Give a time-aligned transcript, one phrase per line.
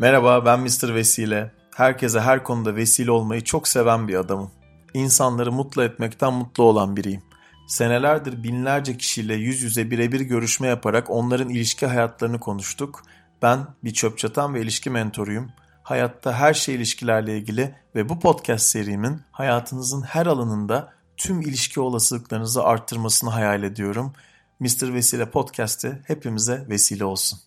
[0.00, 0.94] Merhaba ben Mr.
[0.94, 1.52] Vesile.
[1.74, 4.50] Herkese her konuda vesile olmayı çok seven bir adamım.
[4.94, 7.22] İnsanları mutlu etmekten mutlu olan biriyim.
[7.68, 13.02] Senelerdir binlerce kişiyle yüz yüze birebir görüşme yaparak onların ilişki hayatlarını konuştuk.
[13.42, 15.50] Ben bir çöp çatan ve ilişki mentoruyum.
[15.82, 22.64] Hayatta her şey ilişkilerle ilgili ve bu podcast serimin hayatınızın her alanında tüm ilişki olasılıklarınızı
[22.64, 24.12] arttırmasını hayal ediyorum.
[24.60, 24.94] Mr.
[24.94, 27.38] Vesile Podcast'ı hepimize vesile olsun.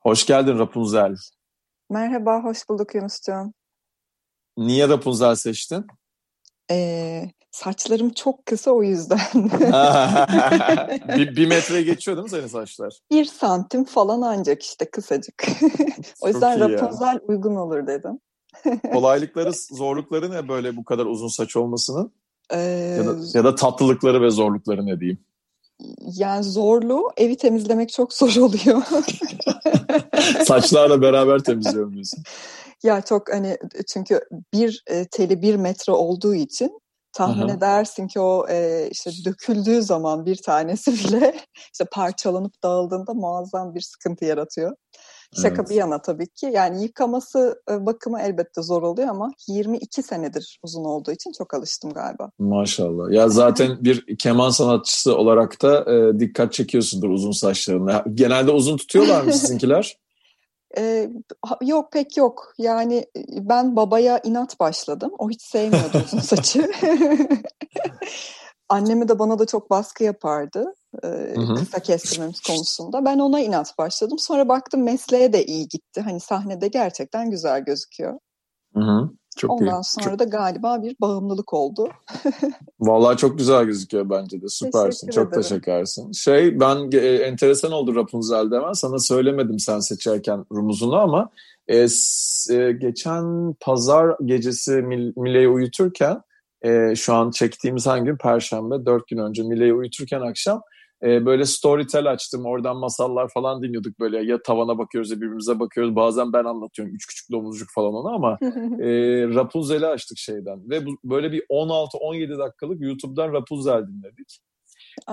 [0.00, 1.16] Hoş geldin Rapunzel.
[1.92, 3.52] Merhaba, hoş bulduk Yunus'cuğum.
[4.56, 5.86] Niye Rapunzel seçtin?
[6.70, 9.18] Ee, saçlarım çok kısa o yüzden.
[11.16, 12.98] bir, bir metreye geçiyor değil mi senin saçlar?
[13.10, 15.44] Bir santim falan ancak işte kısacık.
[16.20, 17.20] o yüzden Rapunzel ya.
[17.28, 18.20] uygun olur dedim.
[18.92, 22.12] Kolaylıkları, zorlukları ne böyle bu kadar uzun saç olmasının?
[22.50, 22.58] Ee,
[22.98, 25.24] ya, da, ya da tatlılıkları ve zorlukları ne diyeyim?
[26.16, 28.82] Yani zorlu, evi temizlemek çok zor oluyor.
[30.44, 32.22] Saçlarla beraber temizliyorum diyorsun.
[32.82, 34.20] Ya çok hani çünkü
[34.54, 36.80] bir e, teli bir metre olduğu için
[37.12, 37.56] tahmin Aha.
[37.56, 41.34] edersin ki o e, işte döküldüğü zaman bir tanesi bile
[41.72, 44.76] işte parçalanıp dağıldığında muazzam bir sıkıntı yaratıyor.
[45.36, 45.70] Şaka evet.
[45.70, 46.46] bir yana tabii ki.
[46.52, 51.92] Yani yıkaması, e, bakımı elbette zor oluyor ama 22 senedir uzun olduğu için çok alıştım
[51.92, 52.30] galiba.
[52.38, 53.12] Maşallah.
[53.12, 58.04] Ya zaten bir keman sanatçısı olarak da e, dikkat çekiyorsundur uzun saçlarına.
[58.14, 59.96] Genelde uzun tutuyorlar mı sizinkiler?
[60.78, 61.10] Ee,
[61.62, 62.54] yok pek yok.
[62.58, 65.10] Yani e, ben babaya inat başladım.
[65.18, 66.70] O hiç sevmiyordu uzun saçı.
[68.72, 70.74] Annemi de bana da çok baskı yapardı.
[71.04, 73.04] E, kısa kestirmemiz konusunda.
[73.04, 74.18] Ben ona inat başladım.
[74.18, 76.00] Sonra baktım mesleğe de iyi gitti.
[76.00, 78.18] Hani sahnede gerçekten güzel gözüküyor.
[78.74, 79.10] Hı hı.
[79.36, 79.84] Çok Ondan iyi.
[79.84, 80.18] sonra çok...
[80.18, 81.88] da galiba bir bağımlılık oldu.
[82.80, 84.48] Vallahi çok güzel gözüküyor bence de.
[84.48, 85.06] Süpersin.
[85.06, 85.42] Teşekkür çok ederim.
[85.42, 86.12] teşekkürsin.
[86.12, 88.72] Şey ben e, enteresan oldu Rapunzel'de hemen.
[88.72, 91.30] Sana söylemedim sen seçerken rumuzunu ama
[91.68, 91.76] e,
[92.50, 96.22] e, geçen pazar gecesi Mil Mile'yi uyuturken
[96.64, 98.16] e, şu an çektiğimiz hangi gün?
[98.16, 98.86] Perşembe.
[98.86, 100.62] Dört gün önce Mile'yi uyuturken akşam
[101.02, 102.46] e, böyle storytel açtım.
[102.46, 104.24] Oradan masallar falan dinliyorduk böyle.
[104.24, 105.96] Ya tavana bakıyoruz ya birbirimize bakıyoruz.
[105.96, 106.94] Bazen ben anlatıyorum.
[106.94, 108.38] Üç küçük domuzcuk falan ona ama
[108.80, 108.88] e,
[109.34, 110.70] Rapunzel'i açtık şeyden.
[110.70, 114.38] Ve bu, böyle bir 16-17 dakikalık YouTube'dan Rapunzel dinledik.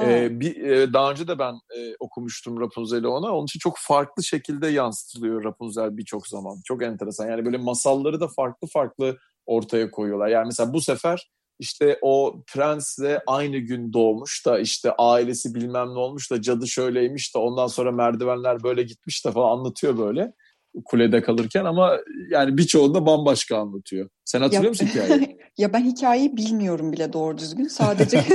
[0.02, 3.36] Ee, bir, e, daha önce de ben e, okumuştum Rapunzel'i ona.
[3.36, 6.58] Onun için çok farklı şekilde yansıtılıyor Rapunzel birçok zaman.
[6.66, 7.28] Çok enteresan.
[7.28, 10.28] Yani böyle masalları da farklı farklı ortaya koyuyorlar.
[10.28, 16.00] Yani mesela bu sefer işte o prensle aynı gün doğmuş da işte ailesi bilmem ne
[16.00, 20.34] olmuş da cadı şöyleymiş de ondan sonra merdivenler böyle gitmiş de falan anlatıyor böyle
[20.86, 21.98] kulede kalırken ama
[22.30, 24.10] yani birçoğunda bambaşka anlatıyor.
[24.26, 25.38] Sen hatırlıyor ya, musun hikayeyi?
[25.58, 27.68] ya ben hikayeyi bilmiyorum bile doğru düzgün.
[27.68, 28.26] Sadece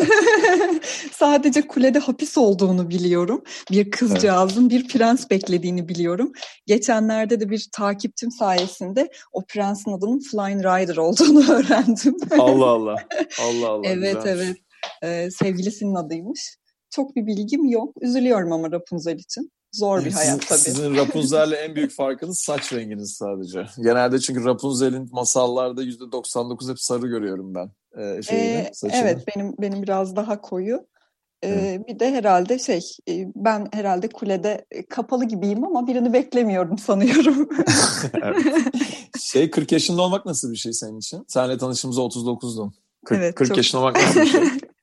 [1.13, 3.43] sadece kulede hapis olduğunu biliyorum.
[3.71, 4.71] Bir kızcağızın evet.
[4.71, 6.33] bir prens beklediğini biliyorum.
[6.67, 12.17] Geçenlerde de bir takipçim sayesinde o prensin adının Flying Rider olduğunu öğrendim.
[12.39, 12.97] Allah Allah.
[13.43, 13.87] Allah Allah.
[13.87, 14.47] evet güzelmiş.
[14.47, 14.57] evet.
[15.03, 16.57] Ee, sevgilisinin adıymış.
[16.91, 17.97] Çok bir bilgim yok.
[18.01, 19.51] Üzülüyorum ama Rapunzel için.
[19.75, 20.59] Zor bir hayat tabii.
[20.59, 23.67] Sizin Rapunzel'le en büyük farkınız saç renginiz sadece.
[23.83, 27.71] Genelde çünkü Rapunzel'in masallarda %99 hep sarı görüyorum ben.
[28.01, 30.87] E, şeyini, ee, evet benim benim biraz daha koyu.
[31.45, 36.79] Ee, bir de herhalde şey e, ben herhalde kulede e, kapalı gibiyim ama birini beklemiyorum
[36.79, 37.49] sanıyorum.
[39.21, 41.25] Şey 40 yaşında olmak nasıl bir şey senin için?
[41.29, 42.73] Senle tanışımızda 39'dun.
[43.05, 43.57] 40, evet, 40 çok...
[43.57, 44.41] yaşında olmak nasıl bir şey?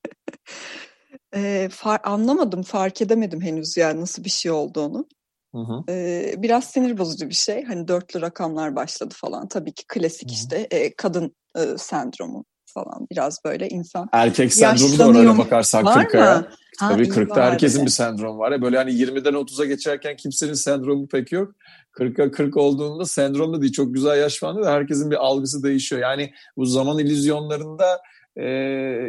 [1.34, 5.08] E, far, anlamadım, fark edemedim henüz yani nasıl bir şey olduğunu.
[5.54, 5.92] Hı hı.
[5.92, 7.64] E, biraz sinir bozucu bir şey.
[7.64, 9.48] Hani dörtlü rakamlar başladı falan.
[9.48, 10.34] Tabii ki klasik hı hı.
[10.34, 13.06] işte e, kadın e, sendromu falan.
[13.10, 16.48] Biraz böyle insan Erkek sendromu da öyle bakarsak 40'a.
[16.78, 17.86] Tabii 40'ta herkesin öyle.
[17.86, 18.62] bir sendrom var ya.
[18.62, 21.54] Böyle hani 20'den 30'a geçerken kimsenin sendromu pek yok.
[21.98, 23.72] 40'a 40 olduğunda sendrom da değil.
[23.72, 26.02] Çok güzel yaş falan da herkesin bir algısı değişiyor.
[26.02, 28.00] Yani bu zaman illüzyonlarında
[28.36, 28.44] ee,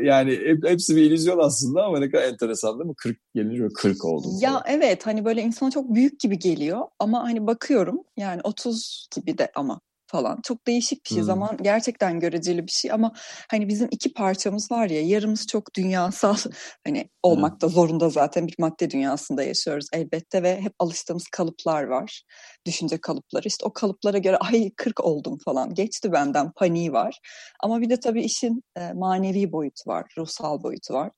[0.04, 2.96] yani hepsi bir illüzyon aslında ama ne kadar enteresan değil mi?
[2.98, 4.28] 40 gelince 40 oldu.
[4.40, 4.64] Ya falan.
[4.68, 9.52] evet hani böyle insana çok büyük gibi geliyor ama hani bakıyorum yani 30 gibi de
[9.56, 9.82] ama
[10.14, 10.40] falan.
[10.44, 11.18] Çok değişik bir şey.
[11.18, 11.26] Hmm.
[11.26, 13.12] Zaman gerçekten göreceli bir şey ama
[13.52, 16.36] hani bizim iki parçamız var ya yarımız çok dünyasal
[16.88, 22.24] hani olmak da zorunda zaten bir madde dünyasında yaşıyoruz elbette ve hep alıştığımız kalıplar var.
[22.66, 23.48] Düşünce kalıpları.
[23.48, 25.74] İşte o kalıplara göre ay 40 oldum falan.
[25.74, 27.20] Geçti benden paniği var.
[27.60, 31.12] Ama bir de tabii işin e, manevi boyutu var, ruhsal boyutu var.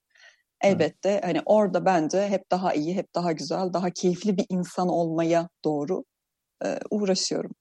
[0.62, 1.26] Elbette evet.
[1.26, 6.04] hani orada bence hep daha iyi, hep daha güzel, daha keyifli bir insan olmaya doğru
[6.66, 7.52] e, uğraşıyorum.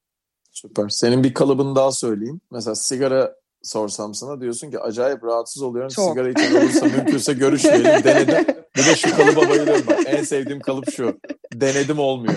[0.54, 0.88] Süper.
[0.88, 2.40] Senin bir kalıbını daha söyleyeyim.
[2.50, 5.88] Mesela sigara sorsam sana diyorsun ki acayip rahatsız oluyorum.
[5.88, 6.08] Çok.
[6.08, 8.04] Sigara olursa mümkünse görüşmeyelim.
[8.04, 8.46] Denedim.
[8.76, 9.98] Bir de şu kalıba bayılıyorum bak.
[10.06, 11.20] En sevdiğim kalıp şu.
[11.54, 12.34] Denedim olmuyor.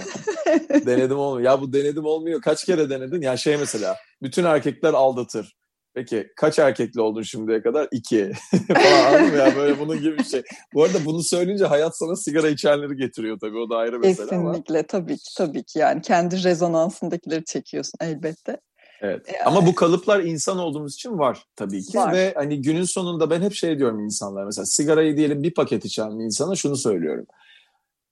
[0.85, 1.51] denedim olmuyor.
[1.51, 2.41] Ya bu denedim olmuyor.
[2.41, 3.21] Kaç kere denedin?
[3.21, 5.55] Ya şey mesela bütün erkekler aldatır.
[5.97, 7.87] Peki kaç erkekli oldun şimdiye kadar?
[7.91, 8.31] İki.
[8.67, 9.55] falan ya?
[9.55, 10.41] Böyle bunun gibi bir şey.
[10.73, 13.57] Bu arada bunu söyleyince hayat sana sigara içenleri getiriyor tabii.
[13.57, 14.87] O da ayrı mesele Kesinlikle ama.
[14.87, 15.79] tabii ki tabii ki.
[15.79, 18.57] Yani kendi rezonansındakileri çekiyorsun elbette.
[19.01, 19.29] Evet.
[19.33, 21.97] E, Ama bu kalıplar insan olduğumuz için var tabii ki.
[21.97, 22.13] Var.
[22.13, 24.45] Ve hani günün sonunda ben hep şey diyorum insanlara.
[24.45, 27.25] Mesela sigarayı diyelim bir paket içen bir insana şunu söylüyorum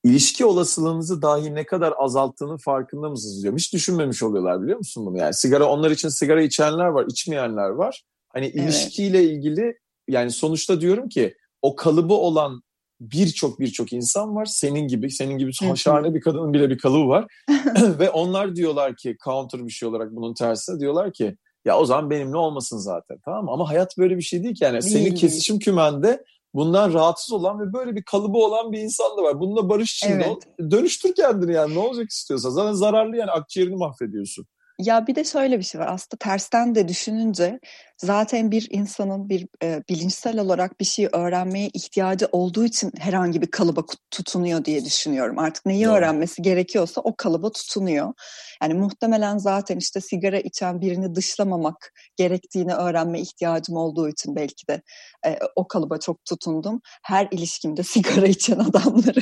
[0.06, 3.58] ilişki olasılığınızı dahi ne kadar azalttığının farkında mısınız diyorum.
[3.58, 5.18] Hiç düşünmemiş oluyorlar biliyor musun bunu?
[5.18, 8.04] Yani sigara onlar için sigara içenler var, içmeyenler var.
[8.30, 8.56] Hani evet.
[8.56, 12.62] ilişkiyle ilgili yani sonuçta diyorum ki o kalıbı olan
[13.02, 14.46] birçok birçok insan var.
[14.46, 17.26] Senin gibi, senin gibi şahane bir kadının bile bir kalıbı var.
[18.00, 21.36] Ve onlar diyorlar ki counter bir şey olarak bunun tersine diyorlar ki
[21.66, 23.52] ya o zaman benimle olmasın zaten tamam mı?
[23.52, 24.82] Ama hayat böyle bir şey değil ki yani.
[24.82, 26.24] Değil, senin kesişim kümende
[26.56, 29.40] bundan rahatsız olan ve böyle bir kalıbı olan bir insan da var.
[29.40, 30.28] Bununla barış içinde evet.
[30.28, 30.72] ol.
[30.72, 32.50] Dönüştür kendini yani ne olacak istiyorsan.
[32.50, 34.46] Zaten zararlı yani akciğerini mahvediyorsun.
[34.80, 37.60] Ya bir de şöyle bir şey var aslında tersten de düşününce
[37.98, 43.52] zaten bir insanın bir e, bilinçsel olarak bir şey öğrenmeye ihtiyacı olduğu için herhangi bir
[43.52, 43.82] kalıba
[44.12, 45.40] tutunuyor diye düşünüyorum.
[45.40, 45.96] Artık neyi evet.
[45.96, 48.14] öğrenmesi gerekiyorsa o kalıba tutunuyor.
[48.62, 54.82] Yani muhtemelen zaten işte sigara içen birini dışlamamak gerektiğini öğrenme ihtiyacım olduğu için belki de
[55.26, 56.82] e, o kalıba çok tutundum.
[57.04, 59.22] Her ilişkimde sigara içen adamları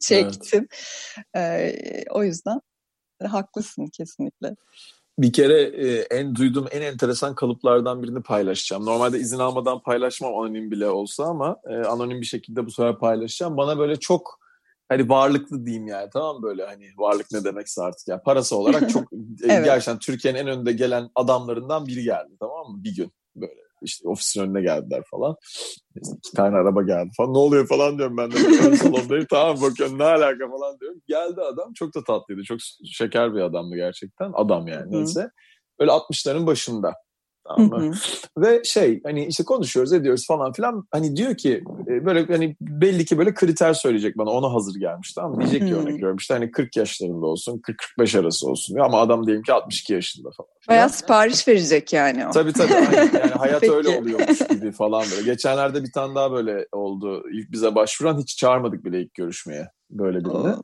[0.00, 0.66] çektim.
[1.34, 1.74] Evet.
[1.84, 2.60] E, o yüzden
[3.24, 4.56] haklısın kesinlikle.
[5.18, 8.86] Bir kere e, en duyduğum en enteresan kalıplardan birini paylaşacağım.
[8.86, 13.56] Normalde izin almadan paylaşmam anonim bile olsa ama e, anonim bir şekilde bu sefer paylaşacağım.
[13.56, 14.38] Bana böyle çok
[14.88, 19.04] hani varlıklı diyeyim yani tamam böyle hani varlık ne demekse artık yani parası olarak çok
[19.44, 19.64] evet.
[19.64, 24.42] gerçekten Türkiye'nin en önde gelen adamlarından biri geldi tamam mı bir gün böyle işte ofisin
[24.42, 25.36] önüne geldiler falan.
[25.96, 27.34] İki tane araba geldi falan.
[27.34, 28.36] Ne oluyor falan diyorum ben de.
[28.76, 31.02] Salondayım tamam bakıyorum ne alaka falan diyorum.
[31.06, 32.42] Geldi adam çok da tatlıydı.
[32.42, 34.32] Çok şeker bir adamdı gerçekten.
[34.34, 35.30] Adam yani neyse.
[35.78, 36.94] Öyle 60'ların başında.
[37.48, 37.94] Tamam mı?
[38.38, 40.86] Ve şey hani işte konuşuyoruz ediyoruz falan filan.
[40.90, 44.30] Hani diyor ki e, böyle hani belli ki böyle kriter söyleyecek bana.
[44.30, 45.40] Ona hazır gelmiş tamam mı?
[45.40, 47.62] Diyecek ki örnek veriyorum işte hani 40 yaşlarında olsun
[47.98, 48.86] 40-45 arası olsun diyor.
[48.86, 50.48] Ama adam diyelim ki 62 yaşında falan.
[50.68, 52.30] Baya sipariş verecek yani o.
[52.30, 52.72] Tabii tabii.
[52.72, 55.22] Yani hayat öyle oluyormuş gibi falan böyle.
[55.22, 57.22] Geçenlerde bir tane daha böyle oldu.
[57.32, 60.54] İlk bize başvuran hiç çağırmadık bile ilk görüşmeye böyle birine.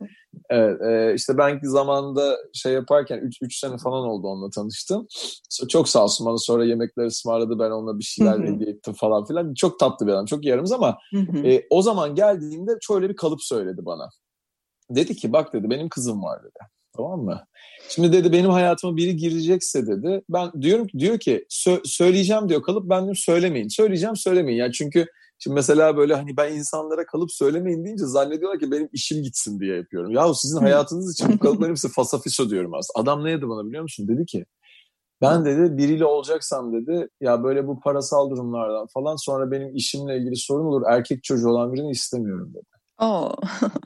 [0.49, 5.07] Evet, e, işte ben zamanında şey yaparken 3 sene falan oldu onunla tanıştım.
[5.69, 9.53] Çok sağ olsun bana sonra yemekler ısmarladı ben onunla bir şeyler hediye ettim falan filan.
[9.53, 10.97] Çok tatlı bir adam çok yarımız ama
[11.45, 14.09] e, o zaman geldiğinde şöyle bir kalıp söyledi bana.
[14.89, 16.69] Dedi ki bak dedi benim kızım var dedi.
[16.95, 17.45] Tamam mı?
[17.89, 20.21] Şimdi dedi benim hayatıma biri girecekse dedi.
[20.29, 23.67] Ben diyorum diyor ki sö- söyleyeceğim diyor kalıp ben diyorum söylemeyin.
[23.67, 24.59] Söyleyeceğim söylemeyin.
[24.59, 25.05] Yani çünkü
[25.43, 29.75] Şimdi mesela böyle hani ben insanlara kalıp söylemeyin deyince zannediyorlar ki benim işim gitsin diye
[29.75, 30.11] yapıyorum.
[30.11, 33.03] Yahu sizin hayatınız için bu kalıpların hepsi fasafiso diyorum aslında.
[33.03, 34.07] Adam ne dedi bana biliyor musun?
[34.07, 34.45] Dedi ki
[35.21, 40.35] ben dedi biriyle olacaksam dedi ya böyle bu parasal durumlardan falan sonra benim işimle ilgili
[40.35, 40.83] sorun olur.
[40.89, 42.81] Erkek çocuğu olan birini istemiyorum dedi.
[42.99, 43.35] Oh.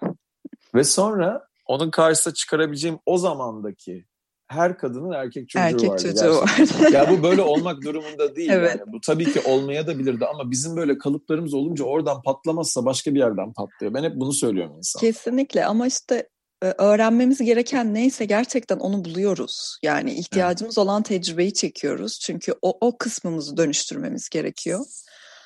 [0.76, 4.06] Ve sonra onun karşısına çıkarabileceğim o zamandaki
[4.48, 6.04] her kadının erkek çocuğu erkek vardı.
[6.04, 6.94] Çocuğu vardı.
[6.94, 8.76] ya bu böyle olmak durumunda değil evet.
[8.80, 8.94] yani.
[8.94, 13.20] Bu tabii ki olmaya da bilirdi ama bizim böyle kalıplarımız olunca oradan patlamazsa başka bir
[13.20, 13.94] yerden patlıyor.
[13.94, 15.00] Ben hep bunu söylüyorum insan.
[15.00, 16.30] Kesinlikle ama işte
[16.64, 19.78] e, öğrenmemiz gereken neyse gerçekten onu buluyoruz.
[19.84, 20.86] Yani ihtiyacımız evet.
[20.86, 22.20] olan tecrübeyi çekiyoruz.
[22.20, 24.86] Çünkü o, o kısmımızı dönüştürmemiz gerekiyor.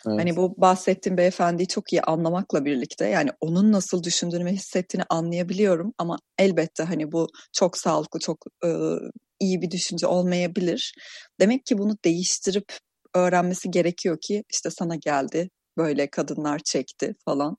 [0.07, 0.19] Evet.
[0.19, 5.93] Hani bu bahsettiğim beyefendiyi çok iyi anlamakla birlikte yani onun nasıl düşündüğünü ve hissettiğini anlayabiliyorum
[5.97, 8.69] ama elbette hani bu çok sağlıklı, çok e,
[9.39, 10.93] iyi bir düşünce olmayabilir.
[11.39, 12.77] Demek ki bunu değiştirip
[13.15, 17.57] öğrenmesi gerekiyor ki işte sana geldi, böyle kadınlar çekti falan.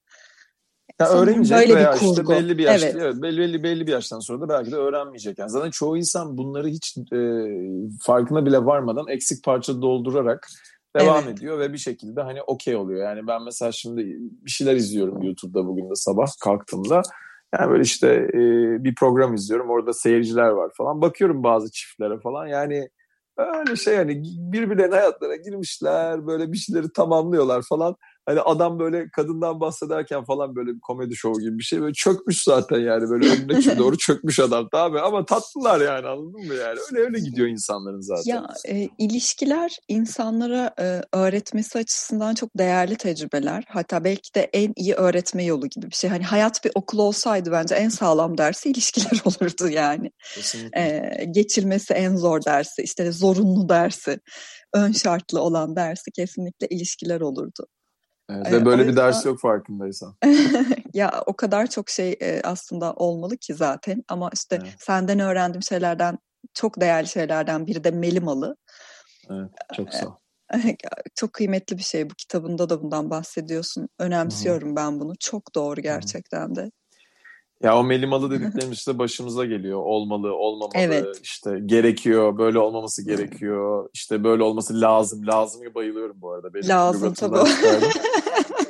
[1.00, 2.12] Ya öğrenecek böyle veya bir kurgu.
[2.12, 2.96] işte belli bir yaşta, evet.
[3.00, 5.38] evet belli, belli belli bir yaştan sonra da belki de öğrenmeyecek.
[5.38, 7.18] Yani zaten çoğu insan bunları hiç e,
[8.02, 10.48] farkına bile varmadan eksik parça doldurarak
[10.96, 11.38] devam evet.
[11.38, 13.08] ediyor ve bir şekilde hani okey oluyor.
[13.08, 17.02] Yani ben mesela şimdi bir şeyler izliyorum YouTube'da bugün de sabah kalktığımda.
[17.54, 18.38] Yani böyle işte e,
[18.84, 19.70] bir program izliyorum.
[19.70, 21.00] Orada seyirciler var falan.
[21.00, 22.46] Bakıyorum bazı çiftlere falan.
[22.46, 22.88] Yani
[23.36, 26.26] öyle şey hani birbirlerinin hayatlarına girmişler.
[26.26, 27.96] Böyle bir şeyleri tamamlıyorlar falan.
[28.26, 32.42] Hani adam böyle kadından bahsederken falan böyle bir komedi şovu gibi bir şey böyle çökmüş
[32.42, 37.04] zaten yani böyle önüne doğru çökmüş adam tabi ama tatlılar yani anladın mı yani öyle
[37.04, 38.30] öyle gidiyor insanların zaten.
[38.30, 44.94] Ya e, ilişkiler insanlara e, öğretmesi açısından çok değerli tecrübeler hatta belki de en iyi
[44.94, 46.10] öğretme yolu gibi bir şey.
[46.10, 50.10] Hani hayat bir okul olsaydı bence en sağlam dersi ilişkiler olurdu yani.
[50.76, 54.20] E, geçilmesi en zor dersi işte zorunlu dersi
[54.74, 57.66] ön şartlı olan dersi kesinlikle ilişkiler olurdu.
[58.30, 58.96] Evet, ve böyle yüzden...
[58.96, 60.16] bir ders yok farkındaysan.
[60.94, 64.74] ya o kadar çok şey aslında olmalı ki zaten ama işte evet.
[64.78, 66.18] senden öğrendiğim şeylerden
[66.54, 68.56] çok değerli şeylerden biri de Melimalı.
[69.30, 70.12] Evet, çok sağ ol.
[71.14, 73.88] Çok kıymetli bir şey bu kitabında da bundan bahsediyorsun.
[73.98, 74.76] Önemsiyorum Hı-hı.
[74.76, 75.12] ben bunu.
[75.20, 76.54] Çok doğru gerçekten Hı-hı.
[76.54, 76.70] de.
[77.62, 79.78] Ya o melimalı dediklerimiz işte başımıza geliyor.
[79.78, 81.20] Olmalı, olmamalı, evet.
[81.22, 83.90] işte gerekiyor, böyle olmaması gerekiyor.
[83.94, 85.26] İşte böyle olması lazım.
[85.26, 86.54] Lazım'ı bayılıyorum bu arada.
[86.54, 87.36] Benim lazım tabii.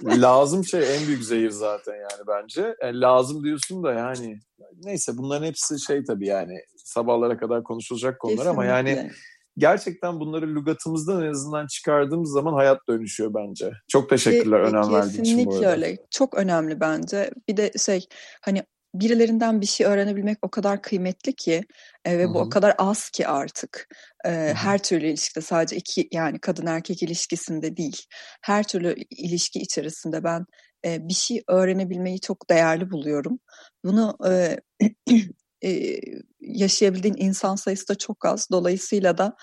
[0.20, 2.74] lazım şey en büyük zehir zaten yani bence.
[2.82, 4.38] Yani lazım diyorsun da yani
[4.84, 8.50] neyse bunların hepsi şey tabii yani sabahlara kadar konuşulacak konular Kesinlikle.
[8.50, 9.10] ama yani
[9.56, 13.72] gerçekten bunları lügatımızdan en azından çıkardığımız zaman hayat dönüşüyor bence.
[13.88, 15.70] Çok teşekkürler Ke- önem verdiğin için bu arada.
[15.70, 15.98] öyle.
[16.10, 17.30] Çok önemli bence.
[17.48, 18.06] Bir de şey
[18.42, 18.62] hani
[18.94, 21.64] birilerinden bir şey öğrenebilmek o kadar kıymetli ki
[22.04, 22.34] e, ve Hı-hı.
[22.34, 23.88] bu o kadar az ki artık
[24.24, 28.06] e, her türlü ilişkide sadece iki yani kadın erkek ilişkisinde değil
[28.42, 30.44] her türlü ilişki içerisinde ben
[30.84, 33.38] e, bir şey öğrenebilmeyi çok değerli buluyorum.
[33.84, 34.56] Bunu e,
[35.64, 36.00] e,
[36.40, 38.48] yaşayabildiğin insan sayısı da çok az.
[38.50, 39.36] Dolayısıyla da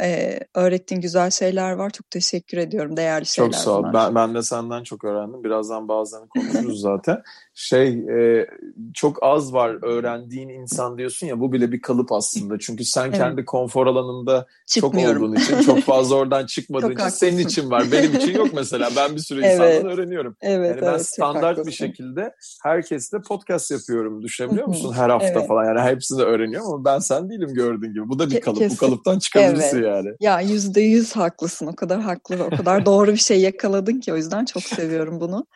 [0.00, 1.90] e, öğrettiğin güzel şeyler var.
[1.90, 2.96] Çok teşekkür ediyorum.
[2.96, 3.84] Değerli şeyler Çok sağ ol.
[3.94, 5.44] Ben, ben de senden çok öğrendim.
[5.44, 7.22] Birazdan bazılarını konuşuruz zaten.
[7.56, 8.46] Şey e,
[8.94, 12.58] çok az var öğrendiğin insan diyorsun ya bu bile bir kalıp aslında.
[12.58, 13.18] Çünkü sen evet.
[13.18, 17.26] kendi konfor alanında çok olduğun için çok fazla oradan çıkmadığın için haklısın.
[17.26, 17.84] senin için var.
[17.92, 18.90] Benim için yok mesela.
[18.96, 19.84] Ben bir sürü insandan evet.
[19.84, 20.36] öğreniyorum.
[20.40, 24.22] Evet, yani ben evet, standart bir şekilde herkesle podcast yapıyorum.
[24.22, 24.92] Düşünebiliyor musun?
[24.92, 25.48] Her hafta evet.
[25.48, 25.64] falan.
[25.64, 28.08] Yani hepsini öğreniyorum ama ben sen değilim gördüğün gibi.
[28.08, 28.58] Bu da bir kalıp.
[28.58, 28.76] Kesin.
[28.76, 29.86] Bu kalıptan çıkabilirsin evet.
[29.86, 30.08] yani.
[30.20, 31.66] Ya yüzde yüz haklısın.
[31.66, 35.20] O kadar haklı ve o kadar doğru bir şey yakaladın ki o yüzden çok seviyorum
[35.20, 35.46] bunu.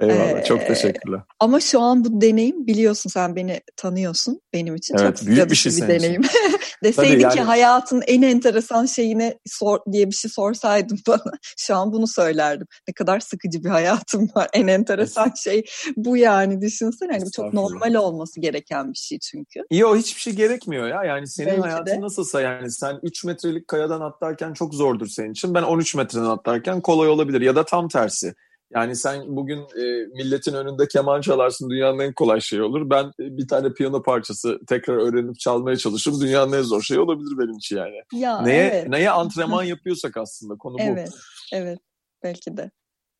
[0.00, 1.20] Eyvallah ee, çok teşekkürler.
[1.40, 5.56] Ama şu an bu deneyim biliyorsun sen beni tanıyorsun benim için evet, çok büyük bir,
[5.56, 6.22] şey bir deneyim.
[6.84, 7.34] Deseydin yani...
[7.34, 12.66] ki hayatın en enteresan şeyine sor diye bir şey sorsaydın bana şu an bunu söylerdim.
[12.88, 14.48] Ne kadar sıkıcı bir hayatım var.
[14.52, 15.64] En enteresan şey
[15.96, 19.84] bu yani düşünsene hani bu çok normal olması gereken bir şey çünkü.
[19.84, 21.04] O hiçbir şey gerekmiyor ya.
[21.04, 22.00] Yani senin Belki hayatın de.
[22.00, 25.54] nasılsa yani sen 3 metrelik kayadan atlarken çok zordur senin için.
[25.54, 28.34] Ben 13 metreden atlarken kolay olabilir ya da tam tersi.
[28.74, 32.90] Yani sen bugün e, milletin önünde keman çalarsın dünyanın en kolay şey olur.
[32.90, 36.20] Ben e, bir tane piyano parçası tekrar öğrenip çalmaya çalışırım.
[36.20, 38.02] Dünyanın en zor şeyi olabilir benim için yani.
[38.12, 38.88] Ya, neye, evet.
[38.88, 40.82] neye antrenman yapıyorsak aslında konu bu.
[40.82, 41.10] Evet,
[41.52, 41.78] evet
[42.22, 42.70] belki de.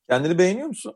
[0.09, 0.95] Kendini beğeniyor musun?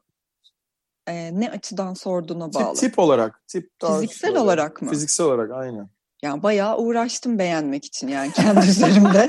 [1.08, 2.74] Ee, ne açıdan sorduğuna bağlı.
[2.74, 3.42] Tip, tip olarak.
[3.48, 4.90] Tip Fiziksel olarak mı?
[4.90, 5.90] Fiziksel olarak aynen.
[6.24, 9.28] Yani bayağı uğraştım beğenmek için yani kendi üzerimde.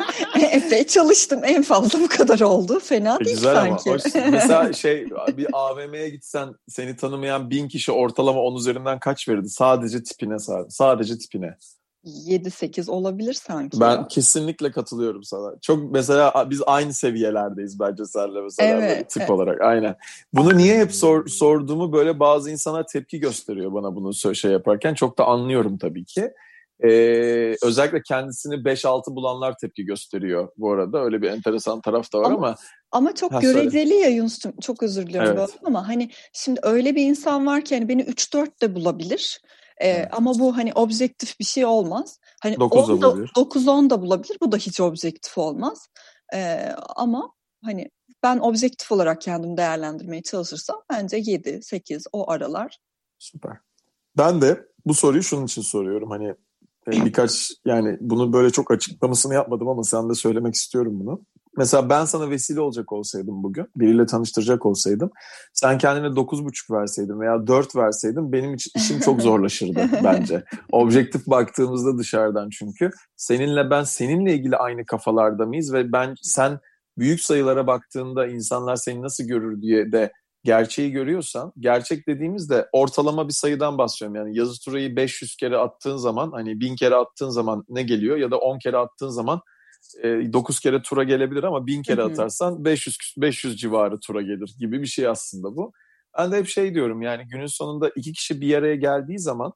[0.52, 1.42] Epey çalıştım.
[1.44, 2.80] En fazla bu kadar oldu.
[2.80, 3.90] Fena e, değil Güzel sanki.
[3.90, 3.98] Ama.
[3.98, 4.04] Hoş.
[4.32, 5.06] Mesela şey
[5.38, 9.50] bir AVM'ye gitsen seni tanımayan bin kişi ortalama on üzerinden kaç verirdi?
[9.50, 10.38] Sadece tipine
[10.70, 11.58] sadece tipine.
[12.06, 13.80] 7-8 olabilir sanki.
[13.80, 14.08] Ben ya.
[14.08, 15.54] kesinlikle katılıyorum sana.
[15.62, 19.30] Çok mesela biz aynı seviyelerdeyiz bence senle mesela evet, tip evet.
[19.30, 19.62] olarak.
[19.62, 19.96] Aynen.
[20.34, 24.94] Bunu niye hep sor, sorduğumu böyle bazı insana tepki gösteriyor bana bunu şey yaparken.
[24.94, 26.32] Çok da anlıyorum tabii ki.
[26.84, 31.04] Ee, özellikle kendisini 5-6 bulanlar tepki gösteriyor bu arada.
[31.04, 32.38] Öyle bir enteresan taraf da var ama.
[32.38, 32.56] Ama,
[32.92, 34.04] ama çok ha, göreceli söyle.
[34.04, 34.54] ya Yunus'cum.
[34.62, 35.50] Çok özür diliyorum evet.
[35.64, 39.42] ama hani şimdi öyle bir insan var ki hani beni 3-4 de bulabilir.
[39.78, 40.08] Ee, evet.
[40.12, 42.20] Ama bu hani objektif bir şey olmaz.
[42.42, 44.38] Hani 9-10 da bulabilir.
[44.42, 45.88] Bu da hiç objektif olmaz.
[46.34, 47.32] Ee, ama
[47.64, 47.90] hani
[48.24, 52.78] ben objektif olarak kendimi değerlendirmeye çalışırsam bence 7-8 o aralar.
[53.20, 53.58] Süper.
[54.18, 56.10] Ben de bu soruyu şunun için soruyorum.
[56.10, 56.36] Hani
[56.88, 61.22] birkaç yani bunu böyle çok açıklamasını yapmadım ama sen de söylemek istiyorum bunu.
[61.58, 65.12] Mesela ben sana vesile olacak olsaydım bugün, biriyle tanıştıracak olsaydım,
[65.54, 70.44] sen kendine 9,5 verseydin veya 4 verseydin benim için işim çok zorlaşırdı bence.
[70.72, 72.90] Objektif baktığımızda dışarıdan çünkü.
[73.16, 76.60] Seninle ben seninle ilgili aynı kafalarda mıyız ve ben sen
[76.98, 80.12] büyük sayılara baktığında insanlar seni nasıl görür diye de
[80.46, 84.16] gerçeği görüyorsan, gerçek dediğimizde ortalama bir sayıdan bahsediyorum.
[84.16, 88.18] Yani yazı turayı 500 kere attığın zaman, hani 1000 kere attığın zaman ne geliyor?
[88.18, 89.42] Ya da 10 kere attığın zaman
[90.04, 94.82] e, 9 kere tura gelebilir ama 1000 kere atarsan 500 500 civarı tura gelir gibi
[94.82, 95.72] bir şey aslında bu.
[96.18, 99.54] Ben de hep şey diyorum yani günün sonunda iki kişi bir araya geldiği zaman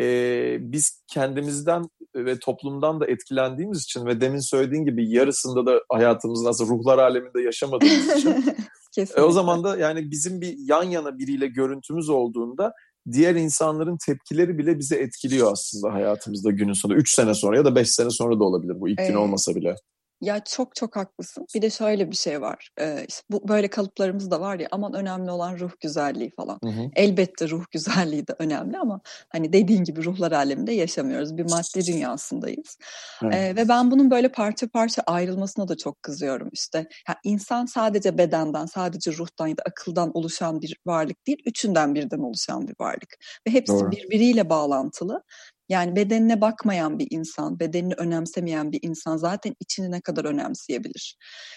[0.00, 1.84] e, biz kendimizden
[2.16, 7.42] ve toplumdan da etkilendiğimiz için ve demin söylediğin gibi yarısında da hayatımızın aslında ruhlar aleminde
[7.42, 8.44] yaşamadığımız için
[9.16, 12.72] E, o zaman da yani bizim bir yan yana biriyle görüntümüz olduğunda
[13.12, 17.00] diğer insanların tepkileri bile bizi etkiliyor aslında hayatımızda günün sonunda.
[17.00, 19.54] Üç sene sonra ya da beş sene sonra da olabilir bu ilk ee, gün olmasa
[19.54, 19.74] bile.
[20.20, 21.46] Ya çok çok haklısın.
[21.54, 22.70] Bir de şöyle bir şey var.
[22.80, 26.58] Ee, işte bu böyle kalıplarımız da var ya aman önemli olan ruh güzelliği falan.
[26.64, 26.90] Hı hı.
[26.96, 31.36] Elbette ruh güzelliği de önemli ama hani dediğin gibi ruhlar aleminde yaşamıyoruz.
[31.36, 32.78] Bir madde dünyasındayız.
[33.22, 33.34] Evet.
[33.34, 36.78] Ee, ve ben bunun böyle parça parça ayrılmasına da çok kızıyorum işte.
[37.08, 42.18] Yani insan sadece bedenden, sadece ruhtan ya da akıldan oluşan bir varlık değil, üçünden birden
[42.18, 43.16] oluşan bir varlık.
[43.46, 43.90] Ve hepsi Doğru.
[43.90, 45.22] birbiriyle bağlantılı.
[45.68, 51.16] Yani bedenine bakmayan bir insan, bedenini önemsemeyen bir insan zaten içini ne kadar önemseyebilir?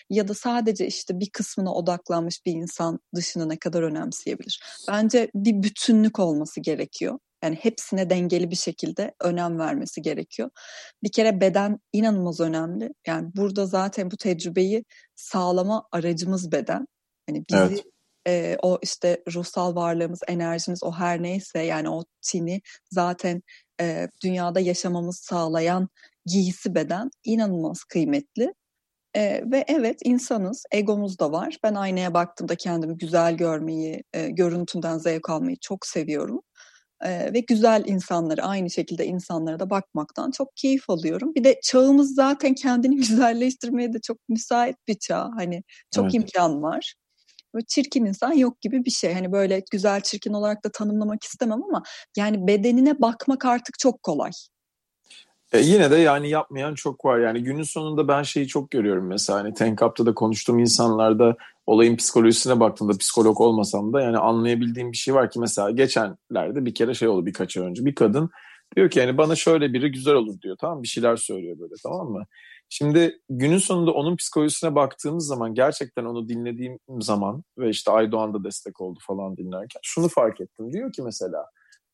[0.09, 4.63] Ya da sadece işte bir kısmına odaklanmış bir insan dışını ne kadar önemseyebilir?
[4.87, 7.19] Bence bir bütünlük olması gerekiyor.
[7.43, 10.49] Yani hepsine dengeli bir şekilde önem vermesi gerekiyor.
[11.03, 12.89] Bir kere beden inanılmaz önemli.
[13.07, 14.83] Yani burada zaten bu tecrübeyi
[15.15, 16.85] sağlama aracımız beden.
[17.29, 17.90] Hani bizi evet
[18.27, 22.61] e, o işte ruhsal varlığımız, enerjimiz o her neyse yani o tini
[22.91, 23.41] zaten
[23.81, 25.89] e, dünyada yaşamamızı sağlayan
[26.25, 28.53] giysi beden inanılmaz kıymetli.
[29.15, 31.57] E, ve evet insanız, egomuz da var.
[31.63, 36.41] Ben aynaya baktığımda kendimi güzel görmeyi, e, görüntümden zevk almayı çok seviyorum.
[37.05, 41.35] E, ve güzel insanları, aynı şekilde insanlara da bakmaktan çok keyif alıyorum.
[41.35, 45.29] Bir de çağımız zaten kendini güzelleştirmeye de çok müsait bir çağ.
[45.37, 45.63] Hani
[45.95, 46.13] çok evet.
[46.13, 46.95] imkan var.
[47.53, 49.13] Böyle çirkin insan yok gibi bir şey.
[49.13, 51.83] Hani böyle güzel çirkin olarak da tanımlamak istemem ama
[52.17, 54.31] yani bedenine bakmak artık çok kolay.
[55.53, 57.19] E yine de yani yapmayan çok var.
[57.19, 62.59] Yani günün sonunda ben şeyi çok görüyorum mesela hani Tenkap'ta da konuştuğum insanlarda olayın psikolojisine
[62.59, 67.07] baktığımda psikolog olmasam da yani anlayabildiğim bir şey var ki mesela geçenlerde bir kere şey
[67.07, 68.29] oldu birkaç ay önce bir kadın
[68.75, 72.09] diyor ki yani bana şöyle biri güzel olur diyor tamam bir şeyler söylüyor böyle tamam
[72.09, 72.25] mı?
[72.69, 78.43] Şimdi günün sonunda onun psikolojisine baktığımız zaman gerçekten onu dinlediğim zaman ve işte Aydoğan da
[78.43, 80.73] destek oldu falan dinlerken şunu fark ettim.
[80.73, 81.45] Diyor ki mesela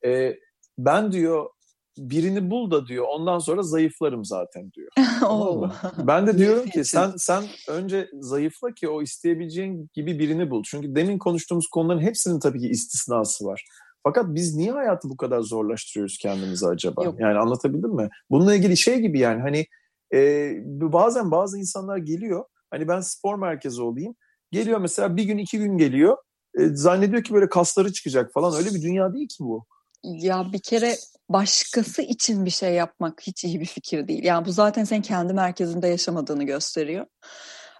[0.05, 0.35] e,
[0.77, 1.49] ben diyor
[1.97, 4.89] birini bul da diyor ondan sonra zayıflarım zaten diyor.
[5.19, 10.63] tamam ben de diyorum ki sen sen önce zayıfla ki o isteyebileceğin gibi birini bul.
[10.65, 13.65] Çünkü demin konuştuğumuz konuların hepsinin tabii ki istisnası var.
[14.07, 17.03] Fakat biz niye hayatı bu kadar zorlaştırıyoruz kendimize acaba?
[17.03, 17.19] Yok.
[17.19, 18.09] Yani anlatabildim mi?
[18.29, 19.65] Bununla ilgili şey gibi yani hani
[20.13, 22.45] e, bazen bazı insanlar geliyor.
[22.71, 24.15] Hani ben spor merkezi olayım.
[24.51, 26.17] Geliyor mesela bir gün iki gün geliyor.
[26.59, 28.53] E, zannediyor ki böyle kasları çıkacak falan.
[28.57, 29.65] Öyle bir dünya değil ki bu.
[30.03, 30.95] Ya bir kere
[31.29, 34.23] başkası için bir şey yapmak hiç iyi bir fikir değil.
[34.23, 37.05] Yani bu zaten sen kendi merkezinde yaşamadığını gösteriyor.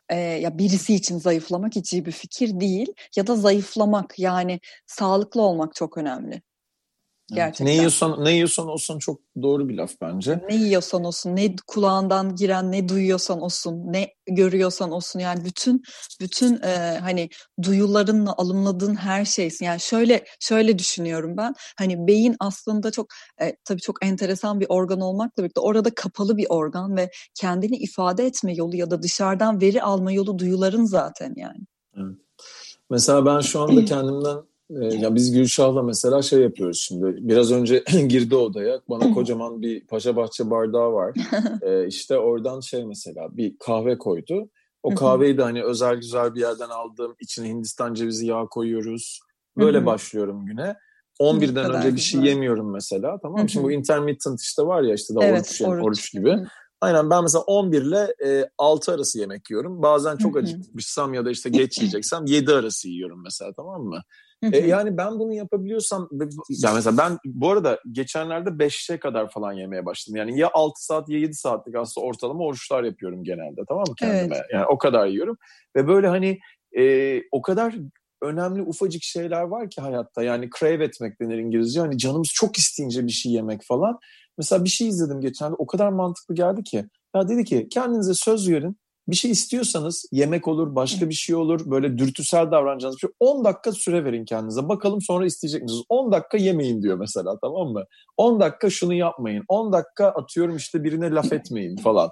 [0.10, 2.88] Ee, ya birisi için zayıflamak hiç iyi bir fikir değil.
[3.18, 6.42] Ya da zayıflamak yani sağlıklı olmak çok önemli.
[7.34, 7.68] Gerçekten.
[7.68, 10.42] Ne yiyorsan, ne yiyorsan olsun çok doğru bir laf bence.
[10.50, 15.84] Ne yiyorsan olsun, ne kulağından giren, ne duyuyorsan olsun, ne görüyorsan olsun yani bütün
[16.22, 17.30] bütün e, hani
[17.64, 19.66] duyularınla alımladığın her şeysin.
[19.66, 21.54] Yani şöyle şöyle düşünüyorum ben.
[21.78, 23.08] Hani beyin aslında çok
[23.42, 27.10] e, tabii çok enteresan bir organ olmakla birlikte orada kapalı bir organ ve
[27.40, 31.66] kendini ifade etme yolu ya da dışarıdan veri alma yolu duyuların zaten yani.
[31.98, 32.16] Evet.
[32.90, 34.38] Mesela ben şu anda kendimden
[34.70, 37.28] ya biz Gülşah'la mesela şey yapıyoruz şimdi.
[37.28, 38.82] Biraz önce girdi odaya.
[38.90, 41.14] Bana kocaman bir Paşa Bahçe bardağı var.
[41.62, 44.50] ee, işte oradan şey mesela bir kahve koydu.
[44.84, 47.16] O kahveyi de hani özel güzel bir yerden aldım.
[47.20, 49.20] İçine Hindistan cevizi yağı koyuyoruz.
[49.58, 50.76] Böyle başlıyorum güne.
[51.20, 53.20] 11'den önce bir şey yemiyorum mesela.
[53.22, 53.50] Tamam mı?
[53.50, 55.84] Şimdi bu intermittent işte var ya işte da evet, oruç, oruç.
[55.84, 56.38] oruç gibi.
[56.82, 59.82] Aynen ben mesela 11 ile e, 6 arası yemek yiyorum.
[59.82, 64.02] Bazen çok acıkmışsam ya da işte geç yiyeceksem 7 arası yiyorum mesela tamam mı?
[64.44, 66.10] E, yani ben bunu yapabiliyorsam
[66.50, 70.18] yani mesela ben bu arada geçenlerde 5'e kadar falan yemeye başladım.
[70.18, 74.36] Yani ya 6 saat ya 7 saatlik aslında ortalama oruçlar yapıyorum genelde tamam mı kendime?
[74.36, 74.46] Evet.
[74.54, 75.38] Yani o kadar yiyorum.
[75.76, 76.40] Ve böyle hani
[76.78, 77.76] e, o kadar
[78.22, 80.24] önemli ufacık şeyler var ki hayatta.
[80.24, 81.80] Yani crave etmek denir İngilizce.
[81.80, 84.00] Hani canımız çok isteyince bir şey yemek falan.
[84.38, 86.86] Mesela bir şey izledim geçen o kadar mantıklı geldi ki.
[87.16, 91.72] Ya dedi ki kendinize söz verin bir şey istiyorsanız yemek olur, başka bir şey olur,
[91.72, 93.10] böyle dürtüsel davranacağınız bir şey.
[93.20, 94.70] 10 dakika süre verin kendinize.
[94.70, 95.84] Bakalım sonra isteyecek misiniz?
[95.90, 97.84] 10 dakika yemeyin diyor mesela tamam mı?
[98.18, 99.44] 10 dakika şunu yapmayın.
[99.48, 102.10] 10 dakika atıyorum işte birine laf etmeyin falan.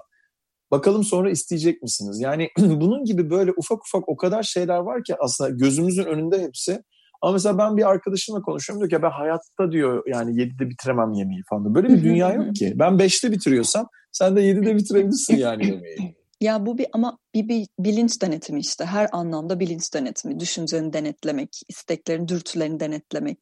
[0.70, 2.20] Bakalım sonra isteyecek misiniz?
[2.20, 6.82] Yani bunun gibi böyle ufak ufak o kadar şeyler var ki aslında gözümüzün önünde hepsi.
[7.22, 11.42] Ama mesela ben bir arkadaşımla konuşuyorum diyor ki ben hayatta diyor yani 7'de bitiremem yemeği
[11.50, 11.74] falan.
[11.74, 12.72] Böyle bir dünya yok ki.
[12.76, 16.16] Ben 5'te bitiriyorsam sen de 7'de bitirebilirsin yani yemeği.
[16.40, 21.60] Ya bu bir ama bir, bir bilinç denetimi işte her anlamda bilinç denetimi, düşünceni denetlemek,
[21.68, 23.38] isteklerin, dürtülerini denetlemek.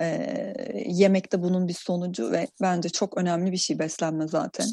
[0.00, 0.54] Ee,
[0.86, 4.66] yemek de bunun bir sonucu ve bence çok önemli bir şey beslenme zaten.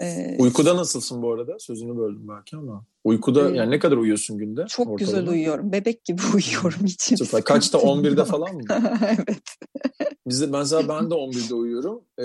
[0.00, 1.58] Ee, Uykuda nasılsın bu arada?
[1.58, 2.84] Sözünü böldüm belki ama.
[3.04, 4.64] Uykuda e, yani ne kadar uyuyorsun günde?
[4.68, 4.98] Çok ortalama?
[4.98, 5.72] güzel uyuyorum.
[5.72, 7.02] Bebek gibi uyuyorum hiç.
[7.02, 7.44] Süper.
[7.44, 7.78] Kaçta?
[7.78, 8.62] 11'de falan mı?
[9.02, 9.42] evet.
[10.26, 12.00] Bizde mesela ben de 11'de uyuyorum.
[12.18, 12.24] Ee,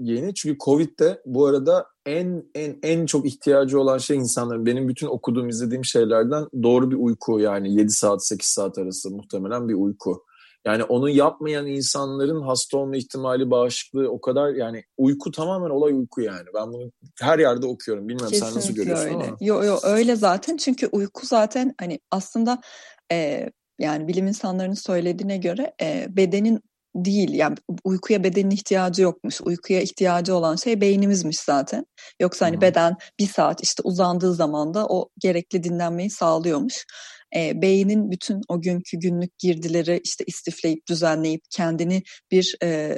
[0.00, 5.06] yeni çünkü Covid'de bu arada en en en çok ihtiyacı olan şey insanların benim bütün
[5.06, 10.24] okuduğum izlediğim şeylerden doğru bir uyku yani 7 saat 8 saat arası muhtemelen bir uyku.
[10.64, 16.20] Yani onu yapmayan insanların hasta olma ihtimali, bağışıklığı o kadar yani uyku tamamen olay uyku
[16.20, 16.46] yani.
[16.54, 18.08] Ben bunu her yerde okuyorum.
[18.08, 19.14] Bilmiyorum Kesinlikle sen nasıl görüyorsun öyle.
[19.14, 19.36] ama.
[19.40, 22.60] Yo yo öyle zaten çünkü uyku zaten hani aslında
[23.12, 23.48] e,
[23.78, 26.60] yani bilim insanlarının söylediğine göre e, bedenin
[26.96, 29.40] değil yani uykuya bedenin ihtiyacı yokmuş.
[29.40, 31.86] Uykuya ihtiyacı olan şey beynimizmiş zaten.
[32.20, 36.84] Yoksa hani beden bir saat işte uzandığı zaman da o gerekli dinlenmeyi sağlıyormuş
[37.36, 42.96] e, beynin bütün o günkü günlük girdileri işte istifleyip düzenleyip kendini bir e,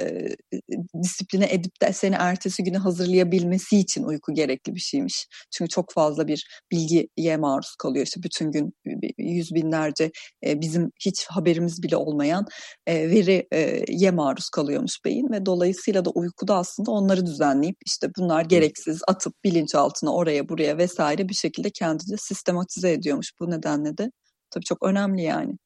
[1.03, 5.27] disipline edip de seni ertesi güne hazırlayabilmesi için uyku gerekli bir şeymiş.
[5.51, 8.05] Çünkü çok fazla bir bilgiye maruz kalıyor.
[8.05, 8.73] İşte bütün gün
[9.17, 10.11] yüz binlerce
[10.45, 12.45] e, bizim hiç haberimiz bile olmayan
[12.87, 19.01] e, veriye maruz kalıyormuş beyin ve dolayısıyla da uykuda aslında onları düzenleyip işte bunlar gereksiz
[19.07, 23.31] atıp bilinçaltına oraya buraya vesaire bir şekilde kendini sistematize ediyormuş.
[23.39, 24.11] Bu nedenle de
[24.55, 25.57] Tabii çok önemli yani.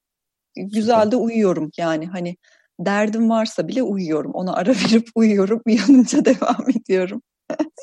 [0.56, 2.38] Güzel de uyuyorum yani hani
[2.80, 4.32] derdim varsa bile uyuyorum.
[4.32, 5.62] Ona ara verip uyuyorum.
[5.66, 7.22] Uyanınca devam ediyorum.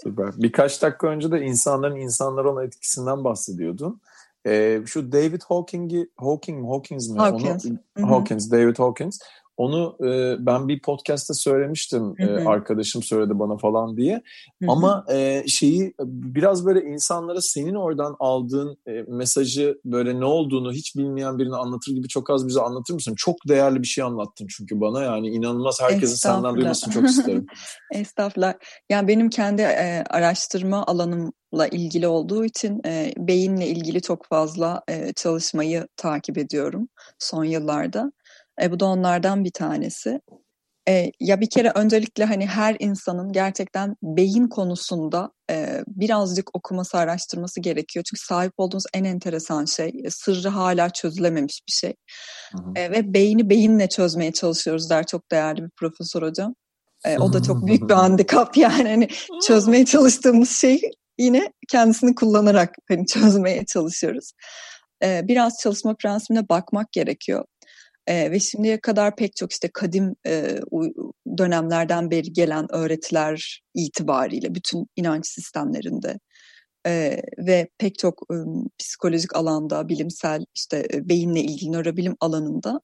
[0.03, 0.31] Süper.
[0.37, 4.01] Birkaç dakika önce de insanların insanlara olan etkisinden bahsediyordun.
[4.47, 7.19] Ee, şu David Hawking'i Hawking Hawkins mi?
[7.19, 7.66] Hawkins.
[7.99, 9.19] Onu, Hawkins, David Hawkins.
[9.57, 12.14] Onu e, ben bir podcast'ta söylemiştim.
[12.19, 14.23] E, arkadaşım söyledi bana falan diye.
[14.62, 14.71] Hı-hı.
[14.71, 20.97] Ama e, şeyi biraz böyle insanlara senin oradan aldığın e, mesajı böyle ne olduğunu hiç
[20.97, 23.14] bilmeyen birini anlatır gibi çok az bize anlatır mısın?
[23.16, 27.47] Çok değerli bir şey anlattın çünkü bana yani inanılmaz herkesin senden duymasını çok isterim.
[27.95, 28.55] Estağfurullah.
[28.90, 35.12] Yani benim kendi e, araştırma alanımla ilgili olduğu için e, beyinle ilgili çok fazla e,
[35.12, 36.88] çalışmayı takip ediyorum
[37.19, 38.12] son yıllarda.
[38.62, 40.21] E, bu da onlardan bir tanesi.
[40.88, 47.61] E, ya bir kere öncelikle hani her insanın gerçekten beyin konusunda e, birazcık okuması, araştırması
[47.61, 48.05] gerekiyor.
[48.11, 51.95] Çünkü sahip olduğumuz en enteresan şey, e, sırrı hala çözülememiş bir şey.
[52.53, 52.73] Hı hı.
[52.77, 56.55] E, ve beyni beyinle çözmeye çalışıyoruz der çok değerli bir profesör hocam.
[57.05, 59.09] E, o da çok büyük bir handikap yani hani
[59.47, 60.81] çözmeye çalıştığımız şey
[61.19, 64.33] yine kendisini kullanarak hani çözmeye çalışıyoruz.
[65.03, 67.45] E, biraz çalışma prensibine bakmak gerekiyor.
[68.07, 70.61] E, ve şimdiye kadar pek çok işte kadim e,
[71.38, 76.19] dönemlerden beri gelen öğretiler itibariyle bütün inanç sistemlerinde
[76.87, 78.37] e, ve pek çok e,
[78.79, 82.81] psikolojik alanda, bilimsel işte e, beyinle ilgili nörobilim alanında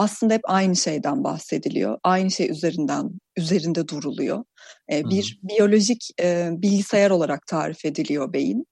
[0.00, 1.98] aslında hep aynı şeyden bahsediliyor.
[2.04, 4.44] Aynı şey üzerinden üzerinde duruluyor.
[4.92, 5.48] E, bir hmm.
[5.48, 8.66] biyolojik e, bilgisayar olarak tarif ediliyor beyin.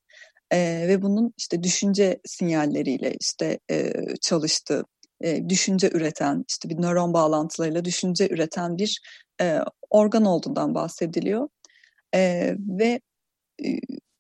[0.51, 4.85] E, ve bunun işte düşünce sinyalleriyle işte e, çalıştığı
[5.20, 9.00] e, düşünce üreten, işte bir nöron bağlantılarıyla düşünce üreten bir
[9.40, 9.59] e,
[9.90, 11.48] organ olduğundan bahsediliyor.
[12.14, 13.00] E, ve
[13.64, 13.68] e,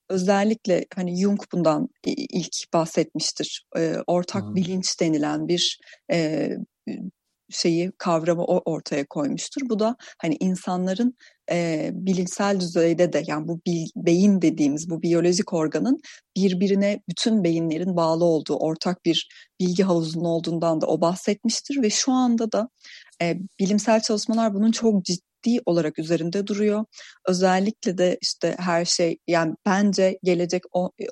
[0.08, 3.66] özellikle hani Jung bundan ilk bahsetmiştir.
[3.76, 4.54] E, ortak hmm.
[4.54, 5.80] bilinç denilen bir
[6.12, 6.50] e,
[7.50, 9.62] şeyi kavramı o ortaya koymuştur.
[9.68, 11.14] Bu da hani insanların
[11.50, 16.00] e, bilimsel düzeyde de yani bu bil, beyin dediğimiz bu biyolojik organın
[16.36, 19.28] birbirine bütün beyinlerin bağlı olduğu ortak bir
[19.60, 22.68] bilgi havuzunun olduğundan da o bahsetmiştir ve şu anda da
[23.22, 26.84] e, bilimsel çalışmalar bunun çok ciddi ciddi olarak üzerinde duruyor.
[27.28, 30.62] Özellikle de işte her şey yani bence gelecek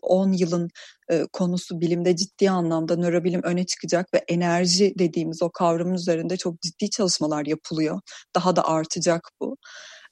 [0.02, 0.70] 10 yılın
[1.10, 6.60] e, konusu bilimde ciddi anlamda nörobilim öne çıkacak ve enerji dediğimiz o kavramın üzerinde çok
[6.62, 8.00] ciddi çalışmalar yapılıyor.
[8.34, 9.56] Daha da artacak bu.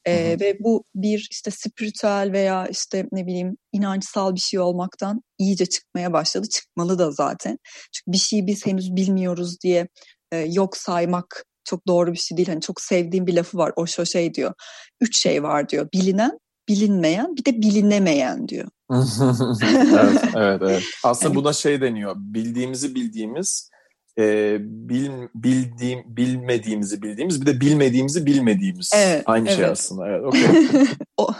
[0.06, 5.66] Ee, ve bu bir işte spiritüel veya işte ne bileyim inançsal bir şey olmaktan iyice
[5.66, 6.48] çıkmaya başladı.
[6.48, 7.58] Çıkmalı da zaten.
[7.92, 9.88] Çünkü bir şeyi biz henüz bilmiyoruz diye
[10.32, 12.48] e, yok saymak çok doğru bir şey değil.
[12.48, 13.72] Hani çok sevdiğim bir lafı var.
[13.76, 14.52] O şu şey diyor.
[15.00, 15.88] Üç şey var diyor.
[15.94, 18.68] Bilinen, bilinmeyen, bir de bilinemeyen diyor.
[18.92, 20.82] evet, evet, evet.
[21.04, 22.14] Aslında yani, buna şey deniyor.
[22.16, 23.70] Bildiğimizi bildiğimiz,
[24.18, 28.90] e, bil, bildiğim, bilmediğimizi bildiğimiz, bir de bilmediğimizi bilmediğimiz.
[28.94, 29.64] Evet, Aynı şey evet.
[29.64, 30.08] şey aslında.
[30.08, 30.86] Evet, okay.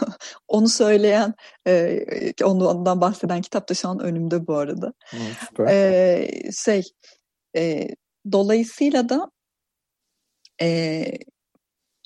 [0.47, 1.33] onu söyleyen,
[1.67, 2.05] e,
[2.43, 4.93] ondan bahseden kitap da şu an önümde bu arada.
[5.05, 5.17] Hı,
[5.49, 5.65] süper.
[5.65, 6.83] E, şey,
[7.57, 7.87] e,
[8.31, 9.31] dolayısıyla da
[10.61, 11.05] e,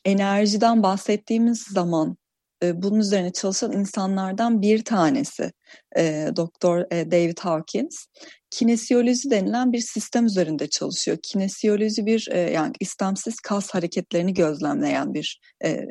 [0.05, 2.17] enerjiden bahsettiğimiz zaman
[2.63, 5.51] e, bunun üzerine çalışan insanlardan bir tanesi
[5.97, 8.05] e, Doktor e, David Hawkins.
[8.51, 11.17] Kinesiyoloji denilen bir sistem üzerinde çalışıyor.
[11.23, 15.85] Kinesiyoloji bir e, yani istemsiz kas hareketlerini gözlemleyen bir e, e,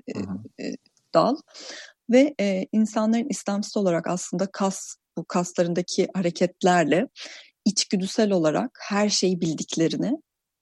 [1.14, 1.37] dal.
[2.11, 7.09] ve e, insanların istemsiz olarak aslında kas bu kaslarındaki hareketlerle
[7.64, 10.12] içgüdüsel olarak her şeyi bildiklerini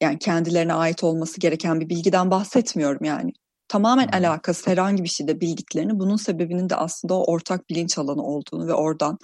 [0.00, 3.32] yani kendilerine ait olması gereken bir bilgiden bahsetmiyorum yani
[3.68, 8.66] tamamen alakası herhangi bir şeyde bildiklerini bunun sebebinin de aslında o ortak bilinç alanı olduğunu
[8.66, 9.18] ve oradan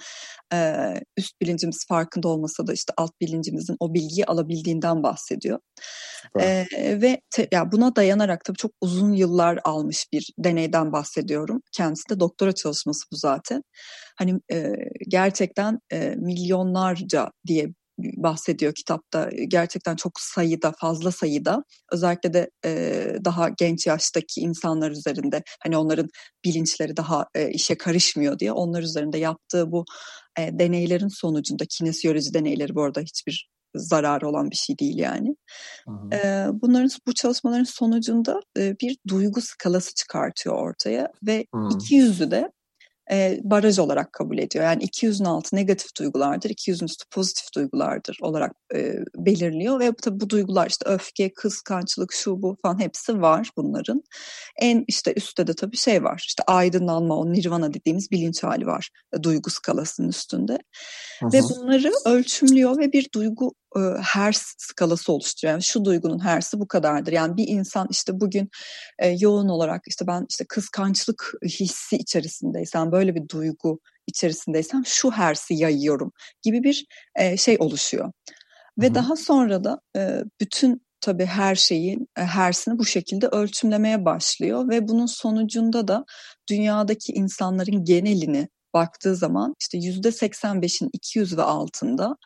[0.53, 0.77] e,
[1.17, 5.59] üst bilincimiz farkında olmasa da işte alt bilincimizin o bilgiyi alabildiğinden bahsediyor.
[6.39, 6.65] E,
[7.01, 11.61] ve te, ya buna dayanarak tabii çok uzun yıllar almış bir deneyden bahsediyorum.
[11.71, 13.63] Kendisi de doktora çalışması bu zaten.
[14.17, 14.71] Hani e,
[15.07, 17.73] gerçekten e, milyonlarca diye
[18.17, 19.29] bahsediyor kitapta.
[19.47, 26.09] Gerçekten çok sayıda, fazla sayıda özellikle de e, daha genç yaştaki insanlar üzerinde hani onların
[26.45, 29.85] bilinçleri daha e, işe karışmıyor diye onlar üzerinde yaptığı bu
[30.39, 35.35] e, deneylerin sonucunda kinesiyoloji deneyleri bu arada hiçbir zararı olan bir şey değil yani.
[36.13, 41.69] E, bunların bu çalışmaların sonucunda bir duygu skalası çıkartıyor ortaya ve hı.
[41.75, 42.51] iki yüzü de
[43.11, 44.65] e, baraj olarak kabul ediyor.
[44.65, 50.29] Yani 200'ün altı negatif duygulardır, 200'ün üstü pozitif duygulardır olarak e, belirliyor ve tabii bu
[50.29, 54.03] duygular işte öfke, kıskançlık, şu bu falan hepsi var bunların.
[54.59, 58.89] En işte üstte de tabii şey var işte aydınlanma, o nirvana dediğimiz bilinç hali var
[59.13, 60.59] e, duygu skalasının üstünde.
[61.19, 61.33] Hı hı.
[61.33, 65.51] Ve bunları ölçümlüyor ve bir duygu e, hers skalası oluşturuyor.
[65.51, 67.11] Yani şu duygunun hersi bu kadardır.
[67.11, 68.49] Yani bir insan işte bugün
[68.99, 75.53] e, yoğun olarak işte ben işte kıskançlık hissi içerisindeysem böyle bir duygu içerisindeysem şu hersi
[75.53, 78.11] yayıyorum gibi bir e, şey oluşuyor.
[78.81, 78.95] Ve Hı-hı.
[78.95, 85.05] daha sonra da e, bütün tabii her şeyin hersini bu şekilde ölçümlemeye başlıyor ve bunun
[85.05, 86.05] sonucunda da
[86.49, 92.17] dünyadaki insanların genelini baktığı zaman işte yüzde 85'in 200 ve altında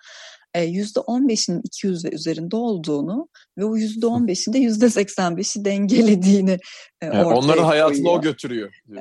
[0.65, 6.57] %15'inin 200 ve üzerinde olduğunu ve o %15'in de %85'i dengelediğini
[7.03, 8.19] yani ortaya Onların hayatını koyuyor.
[8.19, 8.73] o götürüyor.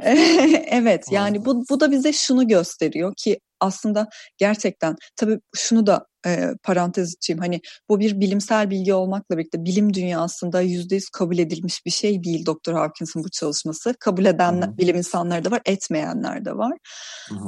[0.70, 6.50] evet yani bu, bu da bize şunu gösteriyor ki aslında gerçekten tabii şunu da e,
[6.62, 11.86] parantez içeyim hani bu bir bilimsel bilgi olmakla birlikte bilim dünyasında yüzde yüz kabul edilmiş
[11.86, 13.94] bir şey değil Doktor Hawkins'in bu çalışması.
[14.00, 14.78] Kabul eden Hı-hı.
[14.78, 16.78] bilim insanları da var, etmeyenler de var.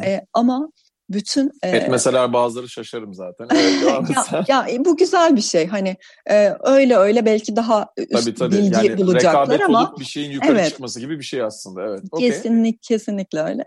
[0.04, 0.68] E, ama
[1.10, 3.48] bütün evet, mesela bazıları şaşarım zaten.
[3.58, 5.66] Evet, ya, ya e, bu güzel bir şey.
[5.66, 5.96] Hani
[6.30, 8.56] e, öyle öyle belki daha üst tabii, tabii.
[8.56, 11.82] bilgi yani bulacaklar ama bir şeyin yukarı evet, çıkması gibi bir şey aslında.
[11.82, 12.02] Evet.
[12.10, 12.28] Okay.
[12.28, 13.64] Kesinlikle kesinlikle öyle.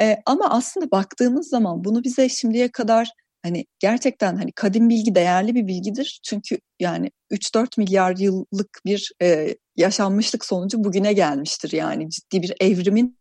[0.00, 3.08] E, ama aslında baktığımız zaman bunu bize şimdiye kadar
[3.42, 6.20] hani gerçekten hani kadim bilgi değerli bir bilgidir.
[6.24, 11.72] Çünkü yani 3-4 milyar yıllık bir e, yaşanmışlık sonucu bugüne gelmiştir.
[11.72, 13.18] Yani ciddi bir evrimin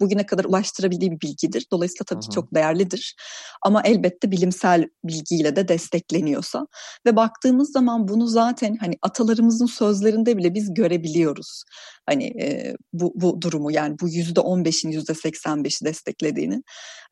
[0.00, 1.66] bugüne kadar ulaştırabildiği bir bilgidir.
[1.72, 3.16] Dolayısıyla tabii ki çok değerlidir.
[3.62, 6.66] Ama elbette bilimsel bilgiyle de destekleniyorsa
[7.06, 11.62] ve baktığımız zaman bunu zaten hani atalarımızın sözlerinde bile biz görebiliyoruz.
[12.06, 16.62] Hani e, bu, bu durumu yani bu yüzde on beşin yüzde seksen beşi desteklediğini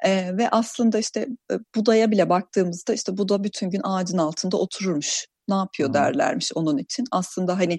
[0.05, 5.27] e, ve aslında işte e, Buda'ya bile baktığımızda işte Buda bütün gün ağacın altında otururmuş
[5.49, 7.05] ne yapıyor derlermiş onun için.
[7.13, 7.79] Aslında hani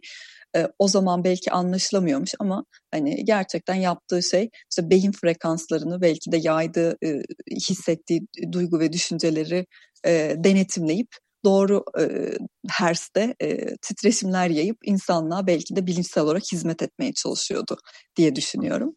[0.56, 6.38] e, o zaman belki anlaşılamıyormuş ama hani gerçekten yaptığı şey işte beyin frekanslarını belki de
[6.38, 7.22] yaydığı, e,
[7.70, 9.66] hissettiği duygu ve düşünceleri
[10.06, 11.08] e, denetimleyip
[11.46, 12.04] doğru e,
[12.70, 17.78] herste e, titreşimler yayıp insanlığa belki de bilinçsel olarak hizmet etmeye çalışıyordu
[18.16, 18.96] diye düşünüyorum.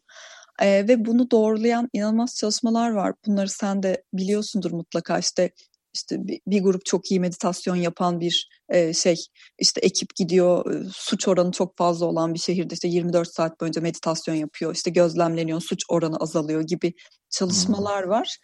[0.61, 3.13] E, ve bunu doğrulayan inanılmaz çalışmalar var.
[3.27, 5.51] Bunları sen de biliyorsundur mutlaka işte
[5.93, 9.15] işte bir, bir grup çok iyi meditasyon yapan bir e, şey
[9.59, 13.81] işte ekip gidiyor e, suç oranı çok fazla olan bir şehirde işte 24 saat boyunca
[13.81, 16.93] meditasyon yapıyor işte gözlemleniyor suç oranı azalıyor gibi
[17.29, 18.11] çalışmalar hmm.
[18.11, 18.37] var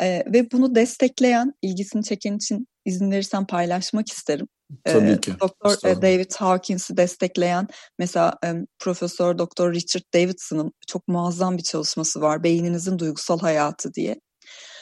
[0.00, 4.48] e, ve bunu destekleyen ilgisini çeken için izin verirsen paylaşmak isterim.
[4.84, 5.32] Tabii ki.
[5.40, 8.38] Doktor David Hawkins'i destekleyen mesela
[8.78, 12.42] Profesör Doktor Richard Davidson'ın çok muazzam bir çalışması var.
[12.44, 14.20] Beyninizin duygusal hayatı diye.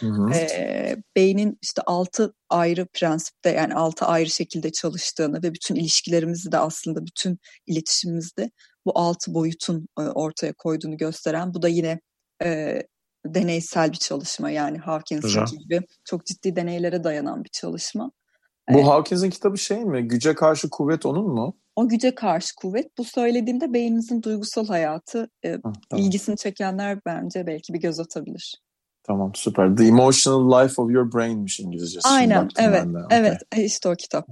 [0.00, 0.30] Hı hı.
[0.34, 6.58] E, beynin işte altı ayrı prensipte yani altı ayrı şekilde çalıştığını ve bütün ilişkilerimizi de
[6.58, 8.50] aslında bütün iletişimimizde
[8.86, 12.00] bu altı boyutun e, ortaya koyduğunu gösteren bu da yine
[12.44, 12.82] e,
[13.26, 18.10] deneysel bir çalışma yani Hawkins'in gibi çok ciddi deneylere dayanan bir çalışma.
[18.70, 20.08] Bu Hawkins'in kitabı şey mi?
[20.08, 21.56] Güce karşı kuvvet onun mu?
[21.76, 22.98] O güce karşı kuvvet.
[22.98, 26.04] Bu söylediğimde beyninizin duygusal hayatı e, Hı, tamam.
[26.04, 28.62] ilgisini çekenler bence belki bir göz atabilir.
[29.08, 29.76] Tamam süper.
[29.76, 32.08] The Emotional Life of Your Brain'miş İngilizcesi.
[32.08, 33.06] Aynen evet okay.
[33.10, 34.28] evet işte o kitap.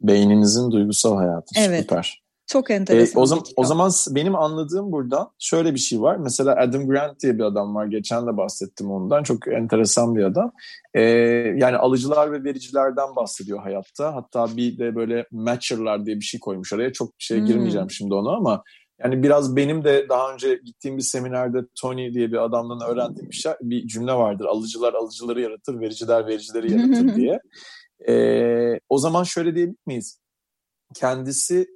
[0.00, 1.80] Beyninizin duygusal hayatı evet.
[1.80, 2.22] süper.
[2.46, 3.20] Çok enteresan.
[3.20, 6.16] E, o, zaman, o zaman benim anladığım burada şöyle bir şey var.
[6.16, 7.86] Mesela Adam Grant diye bir adam var.
[7.86, 9.22] Geçen de bahsettim ondan.
[9.22, 10.52] Çok enteresan bir adam.
[10.94, 11.02] E,
[11.56, 14.14] yani alıcılar ve vericilerden bahsediyor hayatta.
[14.14, 16.92] Hatta bir de böyle matcherlar diye bir şey koymuş oraya.
[16.92, 17.90] Çok şey girmeyeceğim hmm.
[17.90, 18.62] şimdi ona ama
[19.04, 23.36] Yani biraz benim de daha önce gittiğim bir seminerde Tony diye bir adamdan öğrendiğim bir,
[23.36, 24.44] şey, bir cümle vardır.
[24.44, 27.40] Alıcılar alıcıları yaratır, vericiler vericileri yaratır diye.
[28.08, 30.20] Ee, o zaman şöyle diyebilir miyiz?
[30.94, 31.66] Kendisi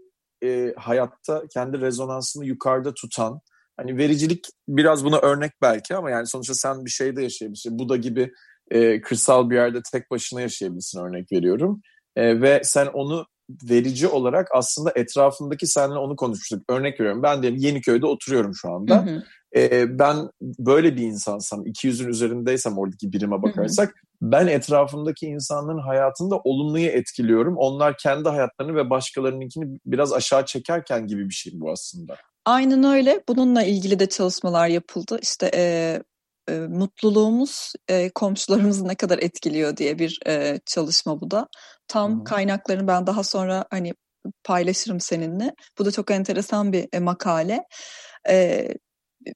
[0.45, 3.41] e, hayatta kendi rezonansını yukarıda tutan,
[3.77, 7.79] hani vericilik biraz buna örnek belki ama yani sonuçta sen bir şeyde yaşayabilirsin.
[7.79, 8.33] Bu da gibi
[8.71, 11.81] e, kırsal bir yerde tek başına yaşayabilirsin örnek veriyorum.
[12.17, 16.62] E, ve sen onu verici olarak aslında etrafındaki seninle onu konuşmuştuk.
[16.68, 19.06] Örnek veriyorum ben diyelim Yeniköy'de oturuyorum şu anda.
[19.06, 19.22] Hı hı.
[19.56, 23.92] Ee, ben böyle bir insansam, 200'ün üzerindeysem oradaki birime bakarsak hı
[24.26, 24.32] hı.
[24.32, 27.56] ben etrafımdaki insanların hayatını da olumluya etkiliyorum.
[27.56, 32.16] Onlar kendi hayatlarını ve başkalarınınkini biraz aşağı çekerken gibi bir şey bu aslında.
[32.44, 33.22] Aynen öyle.
[33.28, 35.18] Bununla ilgili de çalışmalar yapıldı.
[35.22, 35.98] İşte e,
[36.48, 41.48] e, mutluluğumuz e, komşularımızı ne kadar etkiliyor diye bir e, çalışma bu da.
[41.88, 42.24] Tam Hı-hı.
[42.24, 43.94] kaynaklarını ben daha sonra hani
[44.44, 45.54] paylaşırım seninle.
[45.78, 47.64] Bu da çok enteresan bir e, makale.
[48.28, 48.68] E,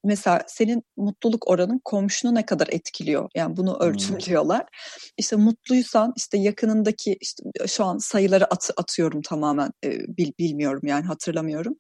[0.04, 3.28] mesela senin mutluluk oranın komşunu ne kadar etkiliyor?
[3.34, 4.60] Yani bunu ölçümlüyorlar.
[4.60, 5.10] Hmm.
[5.18, 11.06] İşte mutluysan işte yakınındaki işte şu an sayıları at, atıyorum tamamen e, bil, bilmiyorum yani
[11.06, 11.76] hatırlamıyorum.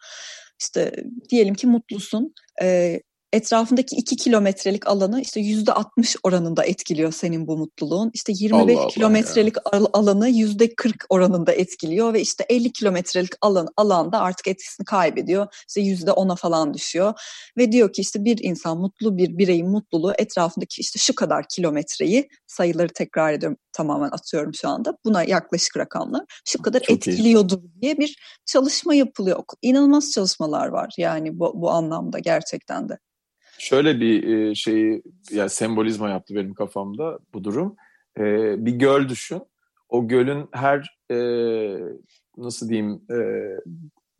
[0.60, 0.92] İşte
[1.30, 2.34] diyelim ki mutlusun.
[2.62, 3.00] E,
[3.32, 8.10] etrafındaki iki kilometrelik alanı işte yüzde 60 oranında etkiliyor senin bu mutluluğun.
[8.14, 13.68] İşte 25 Allah kilometrelik Allah alanı yüzde 40 oranında etkiliyor ve işte 50 kilometrelik alan
[13.76, 15.46] alanda artık etkisini kaybediyor.
[15.68, 17.14] İşte yüzde 10'a falan düşüyor
[17.58, 22.28] ve diyor ki işte bir insan mutlu bir bireyin mutluluğu etrafındaki işte şu kadar kilometreyi
[22.46, 24.96] sayıları tekrar ediyorum tamamen atıyorum şu anda.
[25.04, 27.82] Buna yaklaşık rakamlar şu kadar Çok etkiliyordur iyi.
[27.82, 28.16] diye bir
[28.46, 29.42] çalışma yapılıyor.
[29.62, 32.98] İnanılmaz çalışmalar var yani bu, bu anlamda gerçekten de.
[33.60, 37.76] Şöyle bir e, şeyi yani sembolizma yaptı benim kafamda bu durum.
[38.18, 38.24] E,
[38.66, 39.42] bir göl düşün.
[39.88, 41.16] O gölün her e,
[42.36, 43.18] nasıl diyeyim e,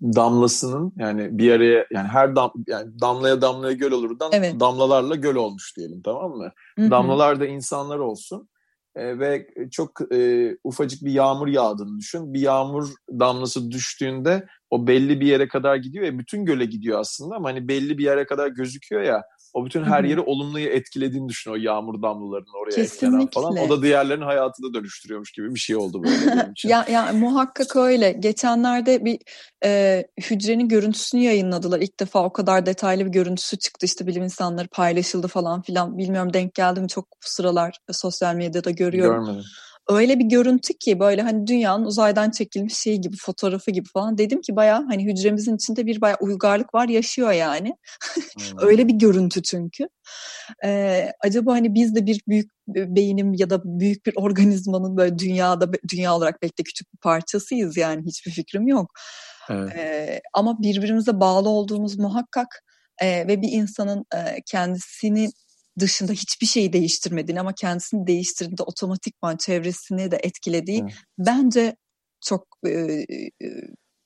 [0.03, 4.61] damlasının yani bir araya yani her dam yani damlaya damlaya göl olurdan evet.
[4.61, 6.53] damlalarla göl olmuş diyelim tamam mı?
[6.79, 6.91] Hı-hı.
[6.91, 8.49] Damlalar da insanlar olsun.
[8.95, 12.35] E, ve çok e, ufacık bir yağmur yağdığını düşün.
[12.35, 17.37] Bir yağmur damlası düştüğünde o belli bir yere kadar gidiyor ya bütün göle gidiyor aslında
[17.37, 19.23] ama hani belli bir yere kadar gözüküyor ya
[19.55, 23.41] o bütün her yeri olumluyu etkilediğini düşün o yağmur damlalarının oraya Kesinlikle.
[23.41, 23.57] falan.
[23.57, 26.69] O da diğerlerin hayatını dönüştürüyormuş gibi bir şey oldu böyle benim için.
[26.69, 28.13] ya, ya muhakkak öyle.
[28.13, 29.19] Geçenlerde bir
[29.65, 31.81] e, hücrenin görüntüsünü yayınladılar.
[31.81, 33.87] İlk defa o kadar detaylı bir görüntüsü çıktı.
[33.87, 35.99] İşte bilim insanları paylaşıldı falan filan.
[35.99, 39.25] Bilmiyorum denk geldi mi çok sıralar sosyal medyada görüyorum.
[39.25, 39.45] Görmedim
[39.91, 44.19] öyle bir görüntü ki böyle hani dünyanın uzaydan çekilmiş şey gibi fotoğrafı gibi falan.
[44.19, 47.75] Dedim ki baya hani hücremizin içinde bir baya uygarlık var yaşıyor yani.
[48.41, 48.69] Hmm.
[48.69, 49.89] öyle bir görüntü çünkü.
[50.65, 55.73] Ee, acaba hani biz de bir büyük beynim ya da büyük bir organizmanın böyle dünyada
[55.93, 58.91] dünya olarak belki de küçük bir parçasıyız yani hiçbir fikrim yok.
[59.51, 59.73] Evet.
[59.77, 62.63] Ee, ama birbirimize bağlı olduğumuz muhakkak
[63.03, 65.31] ee, ve bir insanın e, kendisini
[65.81, 70.93] dışında hiçbir şeyi değiştirmediğini ama kendisini değiştirdiğinde otomatikman çevresini de etkilediği evet.
[71.19, 71.77] bence
[72.21, 73.07] çok e,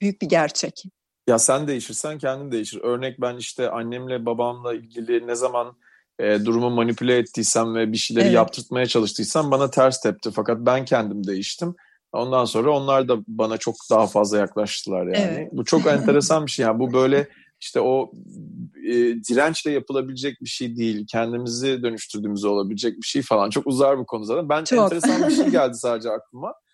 [0.01, 0.83] büyük bir gerçek.
[1.29, 2.81] Ya sen değişirsen kendin değişir.
[2.83, 5.77] Örnek ben işte annemle babamla ilgili ne zaman
[6.19, 8.35] e, durumu manipüle ettiysem ve bir şeyleri evet.
[8.35, 10.31] yaptırtmaya çalıştıysam bana ters tepti.
[10.31, 11.75] Fakat ben kendim değiştim.
[12.13, 15.17] Ondan sonra onlar da bana çok daha fazla yaklaştılar yani.
[15.17, 15.49] Evet.
[15.53, 16.67] Bu çok enteresan bir şey.
[16.67, 17.29] Yani bu böyle
[17.65, 18.13] işte o
[18.87, 18.93] e,
[19.29, 21.07] dirençle yapılabilecek bir şey değil.
[21.11, 23.51] Kendimizi dönüştürdüğümüz olabilecek bir şey falan.
[23.51, 24.49] Çok uzar bu konu zaten.
[24.49, 24.79] Ben çok.
[24.79, 26.55] enteresan bir şey geldi sadece aklıma.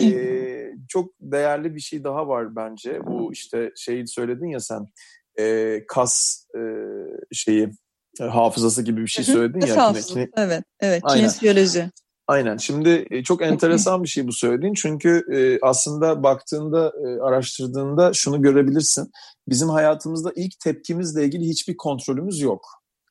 [0.00, 3.00] Ee, çok değerli bir şey daha var bence.
[3.06, 4.86] Bu işte şeyi söyledin ya sen
[5.38, 6.60] e, kas e,
[7.32, 7.70] şeyi
[8.20, 9.76] hafızası gibi bir şey söyledin ya.
[9.76, 11.02] Hafızası, kine, evet, evet.
[11.08, 11.90] Kinesiyoloji.
[12.28, 12.56] Aynen.
[12.56, 14.74] Şimdi e, çok enteresan bir şey bu söylediğin.
[14.74, 19.10] Çünkü e, aslında baktığında, e, araştırdığında şunu görebilirsin.
[19.48, 22.66] Bizim hayatımızda ilk tepkimizle ilgili hiçbir kontrolümüz yok.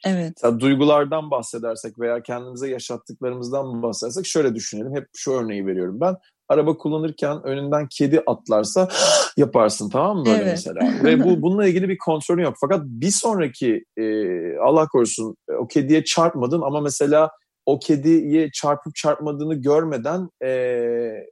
[0.06, 0.34] Evet.
[0.38, 4.95] Mesela duygulardan bahsedersek veya kendimize yaşattıklarımızdan bahsedersek şöyle düşünelim.
[4.95, 6.15] Hep şu örneği veriyorum ben.
[6.49, 8.88] Araba kullanırken önünden kedi atlarsa
[9.38, 10.52] yaparsın tamam mı böyle evet.
[10.52, 11.04] mesela.
[11.04, 12.56] Ve bu bununla ilgili bir kontrolü yok.
[12.62, 14.04] Fakat bir sonraki e,
[14.58, 17.30] Allah korusun o kediye çarpmadın ama mesela
[17.65, 20.49] o kediye çarpıp çarpmadığını görmeden e,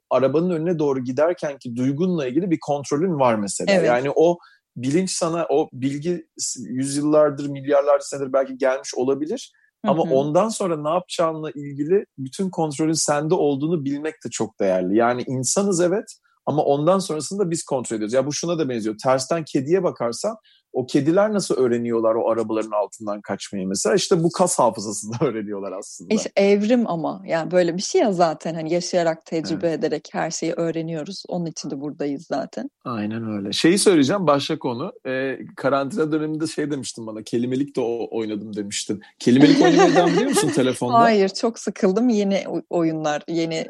[0.10, 3.74] arabanın önüne doğru giderken ki duygunla ilgili bir kontrolün var mesela.
[3.74, 3.88] Evet.
[3.88, 4.38] Yani o
[4.76, 9.52] bilinç sana o bilgi yüzyıllardır, milyarlardır senedir belki gelmiş olabilir.
[9.84, 14.98] Ama ondan sonra ne yapacağınla ilgili bütün kontrolün sende olduğunu bilmek de çok değerli.
[14.98, 16.06] Yani insanız evet
[16.46, 18.14] ama ondan sonrasında biz kontrol ediyoruz.
[18.14, 18.96] Ya bu şuna da benziyor.
[19.04, 20.36] Tersten kediye bakarsan
[20.74, 23.96] o kediler nasıl öğreniyorlar o arabaların altından kaçmayı mesela?
[23.96, 26.14] İşte bu kas hafızasında öğreniyorlar aslında.
[26.14, 29.80] İşte evrim ama yani böyle bir şey ya zaten hani yaşayarak tecrübe evet.
[29.80, 31.24] ederek her şeyi öğreniyoruz.
[31.28, 32.70] Onun için de buradayız zaten.
[32.86, 33.54] Aynen öyle.
[33.54, 34.92] Şeyi söyleyeceğim başka konu.
[35.08, 39.02] Ee, karantina döneminde şey demiştin bana kelimelik de oynadım demiştin.
[39.20, 41.00] Kelimelik oynamayı biliyor musun telefonda?
[41.00, 42.10] Hayır çok sıkıldım.
[42.10, 43.66] Yeni oyunlar, yeni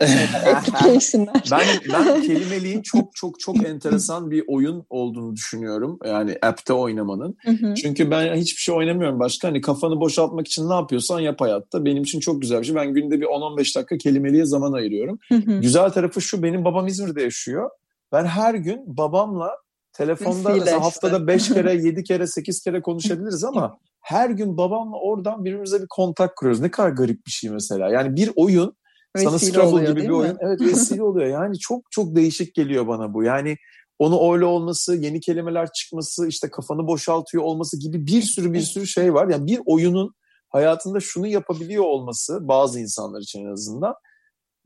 [0.56, 1.43] application'lar.
[1.52, 5.99] ben, ben kelimeliğin çok çok çok enteresan bir oyun olduğunu düşünüyorum.
[6.06, 7.38] Yani app'te oynamanın.
[7.76, 9.48] Çünkü ben hiçbir şey oynamıyorum başka.
[9.48, 11.86] Hani kafanı boşaltmak için ne yapıyorsan yap hayatta.
[11.86, 12.76] Benim için çok güzel bir şey.
[12.76, 15.20] Ben günde bir 10-15 dakika kelimeliğe zaman ayırıyorum.
[15.62, 17.70] Güzel tarafı şu benim babam İzmir'de yaşıyor.
[18.12, 19.52] Ben her gün babamla
[19.94, 25.46] telefonda mesela haftada 5 kere, 7 kere, 8 kere konuşabiliriz ama her gün babamla oradan
[25.46, 26.62] birbirimize bir kontak kuruyoruz.
[26.62, 27.89] Ne kadar garip bir şey mesela.
[27.89, 28.76] Yani bir oyun
[29.16, 30.38] vesile sana Scrabble oluyor, gibi bir oyun.
[30.39, 31.28] Evet vesile oluyor.
[31.28, 33.24] Yani çok çok değişik geliyor bana bu.
[33.24, 33.58] Yani
[34.02, 38.88] onu öyle olması, yeni kelimeler çıkması, işte kafanı boşaltıyor olması gibi bir sürü bir sürü
[38.88, 39.28] şey var.
[39.28, 40.14] Yani bir oyunun
[40.49, 43.93] hayatında şunu yapabiliyor olması bazı insanlar için en azından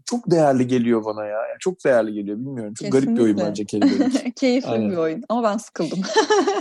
[0.05, 1.31] çok değerli geliyor bana ya.
[1.31, 2.73] Yani çok değerli geliyor bilmiyorum.
[2.73, 3.05] Çok Kesinlikle.
[3.05, 4.35] garip bir oyun bence kelimelik.
[4.37, 4.91] Keyifli Aynen.
[4.91, 5.99] bir oyun ama ben sıkıldım.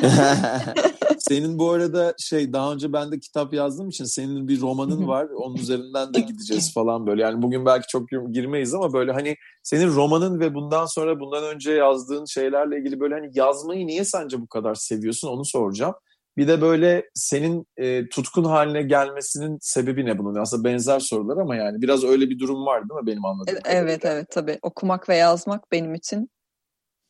[1.18, 5.28] senin bu arada şey daha önce ben de kitap yazdığım için senin bir romanın var.
[5.36, 7.22] Onun üzerinden de gideceğiz falan böyle.
[7.22, 11.72] Yani bugün belki çok girmeyiz ama böyle hani senin romanın ve bundan sonra bundan önce
[11.72, 15.94] yazdığın şeylerle ilgili böyle hani yazmayı niye sence bu kadar seviyorsun onu soracağım.
[16.36, 20.34] Bir de böyle senin e, tutkun haline gelmesinin sebebi ne bunun?
[20.34, 23.82] Aslında benzer sorular ama yani biraz öyle bir durum var değil mi benim anladığım kadarıyla?
[23.82, 24.58] Evet evet tabii.
[24.62, 26.30] Okumak ve yazmak benim için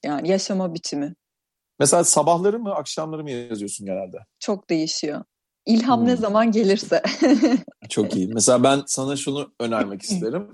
[0.04, 1.14] yani yaşama biçimi.
[1.78, 4.16] Mesela sabahları mı akşamları mı yazıyorsun genelde?
[4.40, 5.24] Çok değişiyor.
[5.66, 6.06] İlham hmm.
[6.06, 7.02] ne zaman gelirse.
[7.88, 8.28] Çok iyi.
[8.28, 10.48] Mesela ben sana şunu önermek isterim.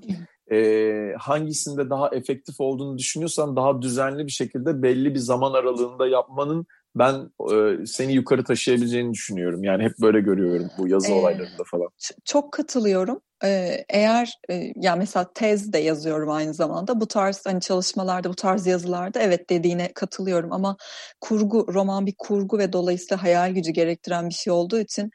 [0.53, 6.66] Ee, hangisinde daha efektif olduğunu düşünüyorsan daha düzenli bir şekilde belli bir zaman aralığında yapmanın
[6.95, 9.64] ben e, seni yukarı taşıyabileceğini düşünüyorum.
[9.64, 11.88] Yani hep böyle görüyorum bu yazı ee, olaylarında falan.
[12.24, 13.20] Çok katılıyorum.
[13.45, 17.01] Ee, eğer e, ya mesela tez de yazıyorum aynı zamanda.
[17.01, 20.76] Bu tarz hani çalışmalarda, bu tarz yazılarda evet dediğine katılıyorum ama
[21.20, 25.11] kurgu, roman bir kurgu ve dolayısıyla hayal gücü gerektiren bir şey olduğu için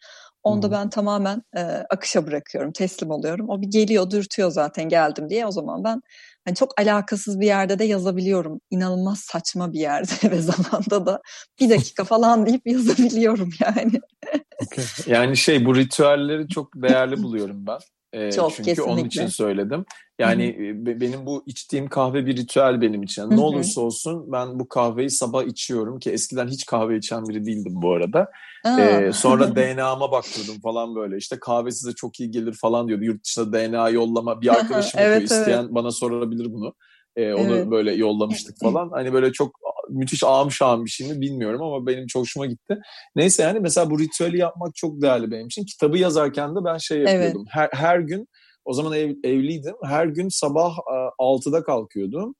[0.45, 3.49] Onda ben tamamen e, akışa bırakıyorum, teslim oluyorum.
[3.49, 5.45] O bir geliyor, dürtüyor zaten geldim diye.
[5.45, 6.01] O zaman ben
[6.46, 8.62] hani çok alakasız bir yerde de yazabiliyorum.
[8.72, 11.22] İnanılmaz saçma bir yerde ve zamanda da
[11.60, 14.00] bir dakika falan deyip yazabiliyorum yani.
[14.66, 14.86] okay.
[15.08, 17.80] Yani şey bu ritüelleri çok değerli buluyorum ben.
[18.16, 18.93] E, Çok çünkü kesinlikle.
[18.93, 19.86] onun için söyledim.
[20.20, 21.01] Yani Hı-hı.
[21.01, 23.22] benim bu içtiğim kahve bir ritüel benim için.
[23.22, 27.45] Yani ne olursa olsun ben bu kahveyi sabah içiyorum ki eskiden hiç kahve içen biri
[27.45, 28.32] değildim bu arada.
[28.80, 31.18] Ee, sonra DNA'ma baktırdım falan böyle.
[31.18, 33.03] İşte kahve size çok iyi gelir falan diyordu.
[33.03, 35.18] Yurt dışında DNA yollama bir arkadaşım evet.
[35.18, 35.32] Evet.
[35.32, 36.74] İsteyen bana sorabilir bunu.
[37.16, 37.72] Ee, onu evet.
[37.72, 38.89] böyle yollamıştık falan.
[38.89, 39.59] Hani böyle çok
[39.96, 42.78] müthiş ağım şağım bir şey mi bilmiyorum ama benim çok hoşuma gitti.
[43.16, 45.66] Neyse yani mesela bu ritüeli yapmak çok değerli benim için.
[45.66, 47.46] Kitabı yazarken de ben şey yapıyordum.
[47.46, 47.72] Evet.
[47.72, 48.28] Her, her gün
[48.66, 49.76] o zaman ev, evliydim.
[49.84, 50.78] Her gün sabah
[51.20, 52.36] 6'da kalkıyordum.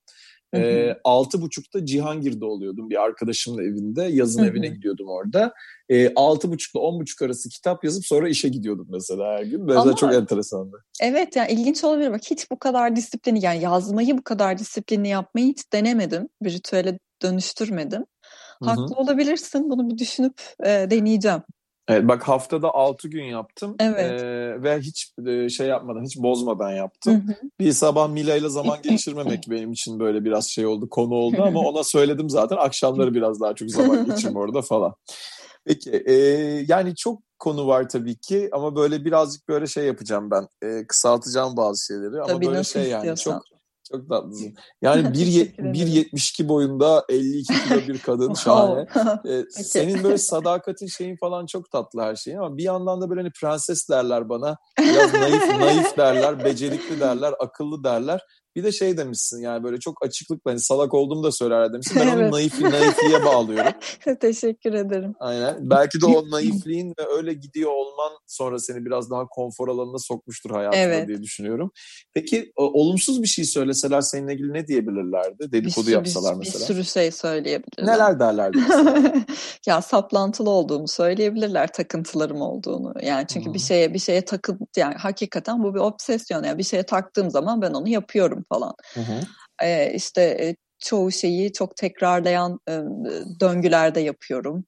[1.04, 4.04] Altı buçukta Cihangir'de oluyordum bir arkadaşımın evinde.
[4.04, 4.50] Yazın Hı-hı.
[4.50, 5.54] evine gidiyordum orada.
[6.16, 9.64] Altı buçukla on buçuk arası kitap yazıp sonra işe gidiyordum mesela her gün.
[9.64, 10.84] Mesela Ama, çok enteresandı.
[11.02, 12.12] Evet yani ilginç olabilir.
[12.12, 16.30] Bak hiç bu kadar disiplini yani yazmayı bu kadar disiplinli yapmayı hiç denemedim.
[16.42, 18.06] Bir ritüele dönüştürmedim.
[18.64, 18.96] Haklı Hı-hı.
[18.96, 19.70] olabilirsin.
[19.70, 21.42] Bunu bir düşünüp e, deneyeceğim.
[21.88, 24.22] Evet bak haftada 6 gün yaptım evet.
[24.22, 27.28] ee, ve hiç e, şey yapmadan, hiç bozmadan yaptım.
[27.28, 27.36] Hı hı.
[27.60, 31.60] Bir sabah Mila ile zaman geçirmemek benim için böyle biraz şey oldu, konu oldu ama
[31.70, 32.58] ona söyledim zaten.
[32.58, 34.96] Akşamları biraz daha çok zaman geçirme orada falan.
[35.66, 36.14] Peki e,
[36.68, 40.48] yani çok konu var tabii ki ama böyle birazcık böyle şey yapacağım ben.
[40.68, 43.55] E, kısaltacağım bazı şeyleri ama tabii, böyle şey yani çok
[43.92, 44.56] çok tatlısın.
[44.82, 48.88] Yani 1.72 boyunda 52 kilo bir kadın şahane.
[49.30, 53.22] ee, senin böyle sadakatin şeyin falan çok tatlı her şeyin ama bir yandan da böyle
[53.22, 54.58] hani prenses derler bana.
[54.80, 58.22] Biraz naif, naif derler, becerikli derler, akıllı derler.
[58.56, 62.02] Bir de şey demişsin yani böyle çok açıklık hani salak olduğumu da söyler demişsin.
[62.02, 62.18] Ben evet.
[62.18, 63.74] onu naif, naifliğe bağlıyorum.
[64.20, 65.16] Teşekkür ederim.
[65.20, 65.70] Aynen.
[65.70, 70.52] Belki de o naifliğin ve öyle gidiyor olman sonra seni biraz daha konfor alanına sokmuştur
[70.52, 71.08] hayatında evet.
[71.08, 71.72] diye düşünüyorum.
[72.14, 75.52] Peki olumsuz bir şey söyleseler seninle ilgili ne diyebilirlerdi?
[75.52, 76.60] Dedikodu bir, yapsalar bir, mesela.
[76.60, 77.94] Bir sürü şey söyleyebilirler.
[77.94, 78.58] Neler derlerdi
[79.68, 82.94] ya saplantılı olduğumu söyleyebilirler, takıntılarım olduğunu.
[83.02, 83.54] Yani çünkü hmm.
[83.54, 86.44] bir şeye bir şeye takın yani hakikaten bu bir obsesyon.
[86.44, 88.74] Yani bir şeye taktığım zaman ben onu yapıyorum falan.
[88.94, 89.22] Hı hı.
[89.64, 92.74] E, işte e, çoğu şeyi çok tekrarlayan e,
[93.40, 94.66] döngülerde yapıyorum.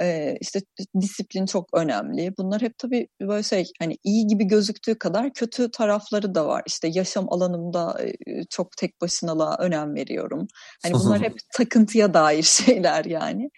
[0.00, 0.60] E, işte
[1.00, 2.32] disiplin çok önemli.
[2.38, 6.62] Bunlar hep tabii böyle şey hani iyi gibi gözüktüğü kadar kötü tarafları da var.
[6.66, 10.46] İşte yaşam alanımda e, çok tek başınalığa önem veriyorum.
[10.82, 13.50] Hani bunlar hep takıntıya dair şeyler yani.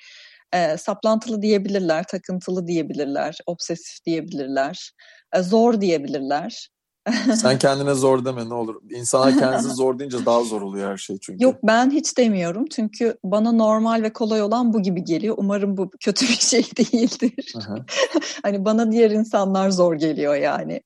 [0.52, 4.92] E, saplantılı diyebilirler, takıntılı diyebilirler, obsesif diyebilirler,
[5.34, 6.68] e, zor diyebilirler.
[7.36, 8.82] Sen kendine zor deme ne olur.
[8.90, 11.44] İnsana kendisi zor deyince daha zor oluyor her şey çünkü.
[11.44, 12.64] Yok ben hiç demiyorum.
[12.66, 15.34] Çünkü bana normal ve kolay olan bu gibi geliyor.
[15.38, 17.54] Umarım bu kötü bir şey değildir.
[18.42, 20.82] hani bana diğer insanlar zor geliyor yani.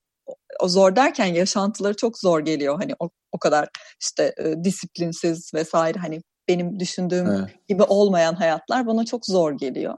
[0.59, 2.77] O zor derken yaşantıları çok zor geliyor.
[2.79, 3.69] Hani o, o kadar
[4.01, 7.67] işte e, disiplinsiz vesaire hani benim düşündüğüm evet.
[7.67, 9.97] gibi olmayan hayatlar bana çok zor geliyor.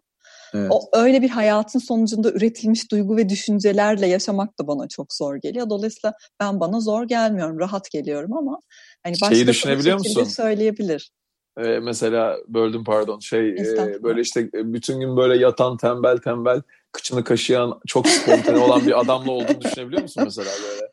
[0.53, 0.71] Evet.
[0.71, 5.69] O öyle bir hayatın sonucunda üretilmiş duygu ve düşüncelerle yaşamak da bana çok zor geliyor.
[5.69, 8.59] Dolayısıyla ben bana zor gelmiyorum, rahat geliyorum ama
[9.03, 10.23] hani başka Şeyi düşünebiliyor musun?
[10.23, 11.11] söyleyebilir.
[11.57, 16.61] Ee, mesela böldüm pardon şey e, böyle işte e, bütün gün böyle yatan tembel tembel
[16.91, 20.91] kıçını kaşıyan çok spontane olan bir adamla olduğunu düşünebiliyor musun mesela böyle?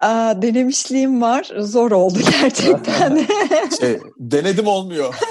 [0.00, 1.50] Aa, denemişliğim var.
[1.58, 3.26] Zor oldu gerçekten.
[3.80, 5.14] şey, denedim olmuyor.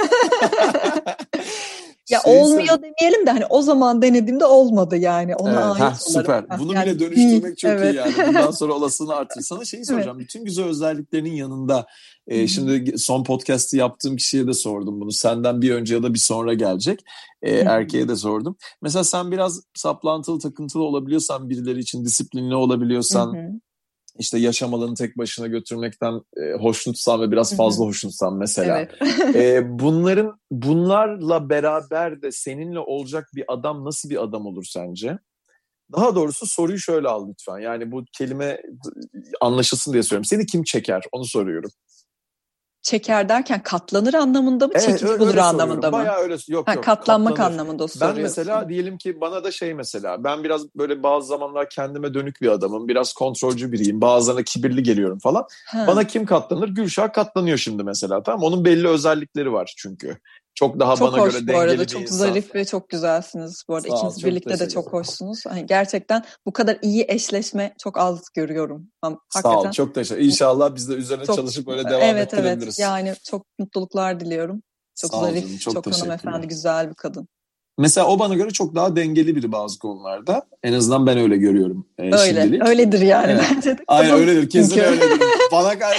[2.10, 2.94] Ya şey olmuyor söyle...
[3.00, 6.46] demeyelim de hani o zaman denediğimde olmadı yani ona evet, ait heh, Süper.
[6.60, 7.94] Bunu yani, bile dönüştürmek çok evet.
[7.94, 8.14] iyi yani.
[8.28, 9.42] Bundan sonra olasılığını artır.
[9.42, 10.18] Sana şeyi soracağım.
[10.18, 10.28] Evet.
[10.28, 11.86] Bütün güzel özelliklerinin yanında
[12.28, 15.12] e, şimdi son podcast'ı yaptığım kişiye de sordum bunu.
[15.12, 17.00] Senden bir önce ya da bir sonra gelecek.
[17.42, 18.56] E, erkeğe de sordum.
[18.82, 23.62] Mesela sen biraz saplantılı takıntılı olabiliyorsan birileri için disiplinli olabiliyorsan
[24.20, 28.80] işte yaşam alanı tek başına götürmekten e, hoşnutsan ve biraz fazla hoşnutsan mesela.
[28.80, 29.36] Evet.
[29.36, 35.20] e, bunların bunlarla beraber de seninle olacak bir adam nasıl bir adam olur sence?
[35.92, 37.60] Daha doğrusu soruyu şöyle al lütfen.
[37.60, 38.62] Yani bu kelime
[39.42, 40.26] anlaşılsın diye söylüyorum.
[40.26, 41.04] Seni kim çeker?
[41.12, 41.72] Onu soruyorum
[42.82, 45.98] çeker derken katlanır anlamında mı, evet, çekici bulur anlamında mı?
[45.98, 46.38] Bayağı öyle.
[46.48, 46.84] Yok ha, yok.
[46.84, 47.60] Katlanmak katlanır.
[47.60, 48.18] anlamında soruyorsun.
[48.18, 52.42] Ben mesela diyelim ki bana da şey mesela ben biraz böyle bazı zamanlar kendime dönük
[52.42, 52.88] bir adamım.
[52.88, 54.02] Biraz kontrolcü biriyim.
[54.02, 55.46] Bazılarına kibirli geliyorum falan.
[55.68, 55.84] Ha.
[55.88, 56.70] Bana kim katlanır?
[56.70, 60.18] Gülşah katlanıyor şimdi mesela tamam Onun belli özellikleri var çünkü.
[60.56, 62.16] Çok daha çok bana hoş göre dengeli bu arada, çok insan.
[62.16, 63.88] zarif ve çok güzelsiniz bu arada.
[63.88, 65.44] Sağ İkiniz ol, birlikte de çok hoşsunuz.
[65.48, 68.88] Hani gerçekten bu kadar iyi eşleşme çok az görüyorum.
[69.02, 72.80] Hakikaten, Sağ ol, çok teşekkür İnşallah biz de üzerine çok, çalışıp böyle devam evet, ettirebiliriz.
[72.80, 74.62] Evet, yani çok mutluluklar diliyorum.
[74.96, 77.28] Çok Sağ zarif, canım, çok, çok hanımefendi, güzel bir kadın.
[77.78, 80.48] Mesela o bana göre çok daha dengeli biri bazı konularda.
[80.64, 82.68] En azından ben öyle görüyorum e, öyle, şimdilik.
[82.68, 83.46] Öyledir yani evet.
[83.56, 83.84] bence de.
[83.88, 84.50] Aynen öyledir.
[84.50, 85.20] Kesin öyledir.
[85.52, 85.96] bana, bana göre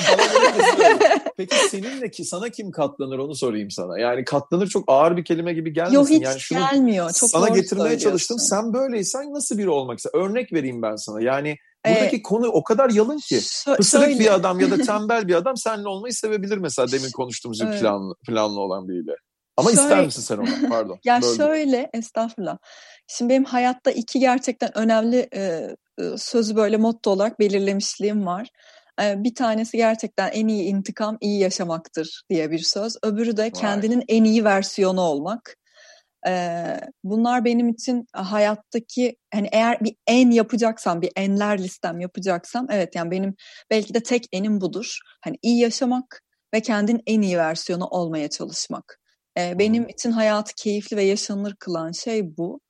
[0.57, 1.22] kesin.
[1.51, 3.99] Peki seninle ki sana kim katlanır onu sorayım sana.
[3.99, 5.95] Yani katlanır çok ağır bir kelime gibi gelmesin.
[5.95, 7.13] Yok hiç yani şunu gelmiyor.
[7.13, 8.39] Çok sana getirmeye çalıştım.
[8.39, 10.11] Sen böyleysen nasıl biri olmak ister?
[10.15, 11.23] Örnek vereyim ben sana.
[11.23, 13.41] Yani buradaki ee, konu o kadar yalın ki.
[13.77, 17.79] Pısırık bir adam ya da tembel bir adam seninle olmayı sevebilir mesela demin konuştuğumuz gibi
[17.81, 19.13] planlı, planlı olan biriyle.
[19.57, 20.69] Ama şöyle, ister misin sen onu?
[20.69, 20.99] Pardon.
[21.05, 21.37] ya böldüm.
[21.37, 22.59] şöyle estağfurullah.
[23.07, 25.69] Şimdi benim hayatta iki gerçekten önemli e,
[26.17, 28.49] sözü böyle motto olarak belirlemişliğim var.
[29.01, 32.97] Bir tanesi gerçekten en iyi intikam iyi yaşamaktır diye bir söz.
[33.03, 34.05] Öbürü de kendinin Vay.
[34.09, 35.57] en iyi versiyonu olmak.
[37.05, 43.11] Bunlar benim için hayattaki hani eğer bir en yapacaksam bir enler listem yapacaksam evet yani
[43.11, 43.35] benim
[43.71, 44.99] belki de tek enim budur.
[45.21, 46.23] Hani iyi yaşamak
[46.55, 48.99] ve kendin en iyi versiyonu olmaya çalışmak.
[49.37, 52.61] Benim için hayatı keyifli ve yaşanılır kılan şey bu.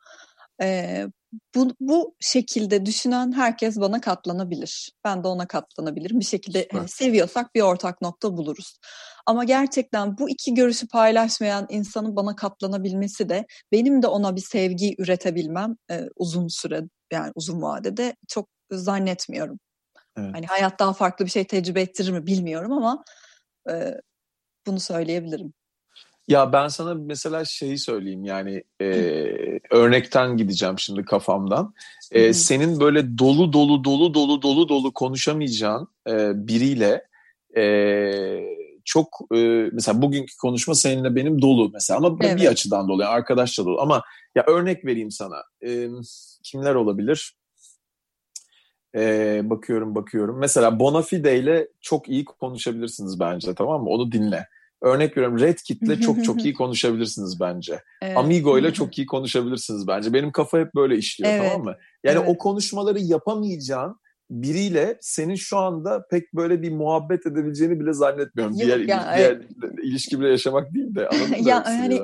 [1.54, 4.92] Bu, bu şekilde düşünen herkes bana katlanabilir.
[5.04, 6.20] Ben de ona katlanabilirim.
[6.20, 8.78] Bir şekilde hani, seviyorsak bir ortak nokta buluruz.
[9.26, 14.94] Ama gerçekten bu iki görüşü paylaşmayan insanın bana katlanabilmesi de benim de ona bir sevgi
[14.98, 19.58] üretebilmem e, uzun süre yani uzun vadede çok zannetmiyorum.
[20.16, 20.34] Evet.
[20.34, 23.04] Hani hayat daha farklı bir şey tecrübe ettirir mi bilmiyorum ama
[23.70, 23.94] e,
[24.66, 25.52] bunu söyleyebilirim.
[26.28, 28.86] Ya ben sana mesela şeyi söyleyeyim yani e,
[29.70, 31.74] örnekten gideceğim şimdi kafamdan.
[32.10, 37.06] E, senin böyle dolu dolu dolu dolu dolu dolu konuşamayacağın e, biriyle
[37.56, 37.64] e,
[38.84, 42.40] çok e, mesela bugünkü konuşma seninle benim dolu mesela ama evet.
[42.40, 44.02] bir açıdan dolu yani arkadaşça dolu ama
[44.34, 45.88] ya örnek vereyim sana e,
[46.42, 47.36] kimler olabilir?
[48.94, 54.46] E, bakıyorum bakıyorum mesela Bonafide ile çok iyi konuşabilirsiniz bence tamam mı onu dinle.
[54.82, 57.80] Örnek veriyorum Red Kit'le çok çok iyi konuşabilirsiniz bence.
[58.02, 58.16] Evet.
[58.16, 60.12] Amigo ile çok iyi konuşabilirsiniz bence.
[60.12, 61.42] Benim kafa hep böyle işliyor evet.
[61.52, 61.76] tamam mı?
[62.04, 62.28] Yani evet.
[62.28, 63.96] o konuşmaları yapamayacağın
[64.30, 68.54] biriyle senin şu anda pek böyle bir muhabbet edebileceğini bile zannetmiyorum.
[68.54, 69.42] Yok, diğer, ya, diğer evet.
[69.82, 71.08] ilişki bile yaşamak değil de.
[71.48, 72.00] ya hani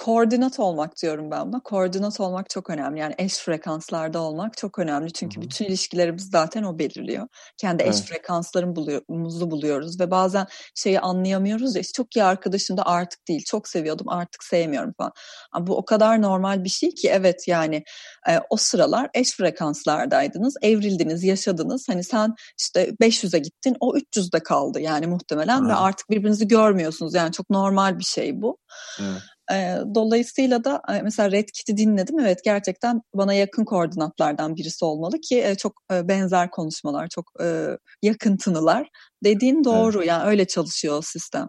[0.00, 1.60] koordinat olmak diyorum ben buna.
[1.60, 3.00] Koordinat olmak çok önemli.
[3.00, 5.12] Yani eş frekanslarda olmak çok önemli.
[5.12, 5.44] Çünkü Hı-hı.
[5.44, 7.28] bütün ilişkilerimiz zaten o belirliyor.
[7.56, 7.94] Kendi evet.
[7.94, 13.44] eş frekanslarımızı buluyoruz ve bazen şeyi anlayamıyoruz ya işte çok iyi arkadaşım da artık değil.
[13.46, 15.12] Çok seviyordum artık sevmiyorum falan.
[15.52, 17.82] Ama bu o kadar normal bir şey ki evet yani
[18.28, 20.54] e, o sıralar eş frekanslardaydınız.
[20.62, 21.88] Evrildiniz, yaşadınız.
[21.88, 25.68] Hani sen işte 500'e gittin o 300'de kaldı yani muhtemelen Hı-hı.
[25.68, 27.14] ve artık birbirinizi görmüyorsunuz.
[27.14, 28.58] Yani çok normal bir şey bu.
[29.00, 29.22] Evet.
[29.52, 32.18] E, dolayısıyla da e, mesela Red Kit'i dinledim.
[32.20, 37.66] Evet gerçekten bana yakın koordinatlardan birisi olmalı ki e, çok e, benzer konuşmalar, çok e,
[38.02, 38.88] yakın tınılar.
[39.24, 40.08] Dediğin doğru evet.
[40.08, 41.48] yani öyle çalışıyor sistem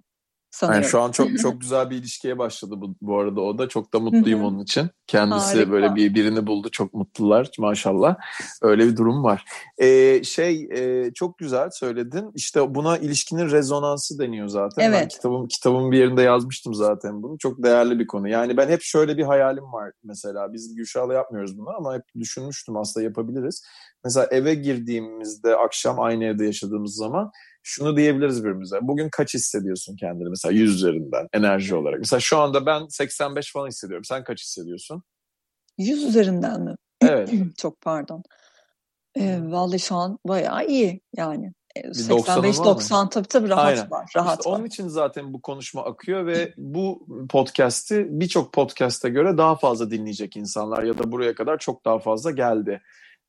[0.51, 0.83] sanıyorum.
[0.83, 3.69] Yani şu an çok çok güzel bir ilişkiye başladı bu, bu arada o da.
[3.69, 4.89] Çok da mutluyum onun için.
[5.07, 5.71] Kendisi Harika.
[5.71, 6.69] böyle bir birini buldu.
[6.71, 8.15] Çok mutlular maşallah.
[8.61, 9.45] Öyle bir durum var.
[9.77, 12.31] Ee, şey e, çok güzel söyledin.
[12.35, 14.83] İşte buna ilişkinin rezonansı deniyor zaten.
[14.83, 15.01] Evet.
[15.01, 17.37] Ben kitabım, kitabımın bir yerinde yazmıştım zaten bunu.
[17.37, 18.27] Çok değerli bir konu.
[18.29, 20.53] Yani ben hep şöyle bir hayalim var mesela.
[20.53, 23.63] Biz Gülşah'la yapmıyoruz bunu ama hep düşünmüştüm aslında yapabiliriz.
[24.03, 27.31] Mesela eve girdiğimizde akşam aynı evde yaşadığımız zaman
[27.63, 28.79] şunu diyebiliriz birbirimize.
[28.81, 31.99] Bugün kaç hissediyorsun kendini mesela 100 üzerinden enerji olarak?
[31.99, 34.05] Mesela şu anda ben 85 falan hissediyorum.
[34.05, 35.03] Sen kaç hissediyorsun?
[35.77, 36.75] 100 üzerinden mi?
[37.01, 37.31] Evet.
[37.57, 38.23] Çok pardon.
[39.15, 41.53] E, vallahi şu an bayağı iyi yani.
[41.75, 43.91] 85-90 tabii tabii rahat Aynen.
[43.91, 44.11] var.
[44.15, 44.57] Rahat işte var.
[44.57, 50.37] Onun için zaten bu konuşma akıyor ve bu podcast'i birçok podcast'e göre daha fazla dinleyecek
[50.37, 52.81] insanlar ya da buraya kadar çok daha fazla geldi.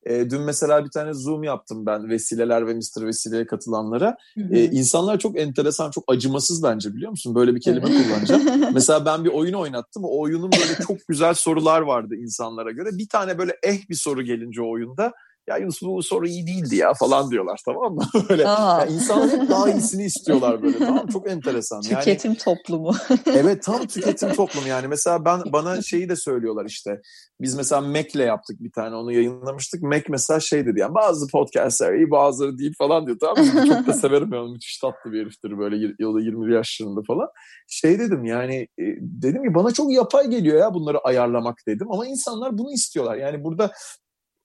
[0.05, 3.05] E, dün mesela bir tane Zoom yaptım ben Vesileler ve Mr.
[3.05, 4.17] Vesile'ye katılanlara.
[4.51, 7.35] E, insanlar çok enteresan, çok acımasız bence biliyor musun?
[7.35, 8.43] Böyle bir kelime kullanacağım.
[8.73, 10.03] mesela ben bir oyun oynattım.
[10.05, 12.89] O oyunun böyle çok güzel sorular vardı insanlara göre.
[12.97, 15.13] Bir tane böyle eh bir soru gelince o oyunda
[15.47, 18.03] ya Yunus bu soru iyi değildi ya falan diyorlar tamam mı?
[18.29, 21.81] Böyle ya insanlar hep daha iyisini istiyorlar böyle tamam Çok enteresan.
[21.81, 22.95] Tüketim yani, toplumu.
[23.25, 24.87] evet tam tüketim toplumu yani.
[24.87, 27.01] Mesela ben bana şeyi de söylüyorlar işte.
[27.41, 29.83] Biz mesela Mac'le yaptık bir tane onu yayınlamıştık.
[29.83, 33.67] Mac mesela şey dedi yani bazı podcastler iyi bazıları değil falan diyor tamam mı?
[33.67, 37.27] Çok da severim ben müthiş tatlı bir heriftir böyle yılda 20 yaşlarında falan.
[37.67, 42.07] Şey dedim yani e, dedim ki bana çok yapay geliyor ya bunları ayarlamak dedim ama
[42.07, 43.15] insanlar bunu istiyorlar.
[43.15, 43.71] Yani burada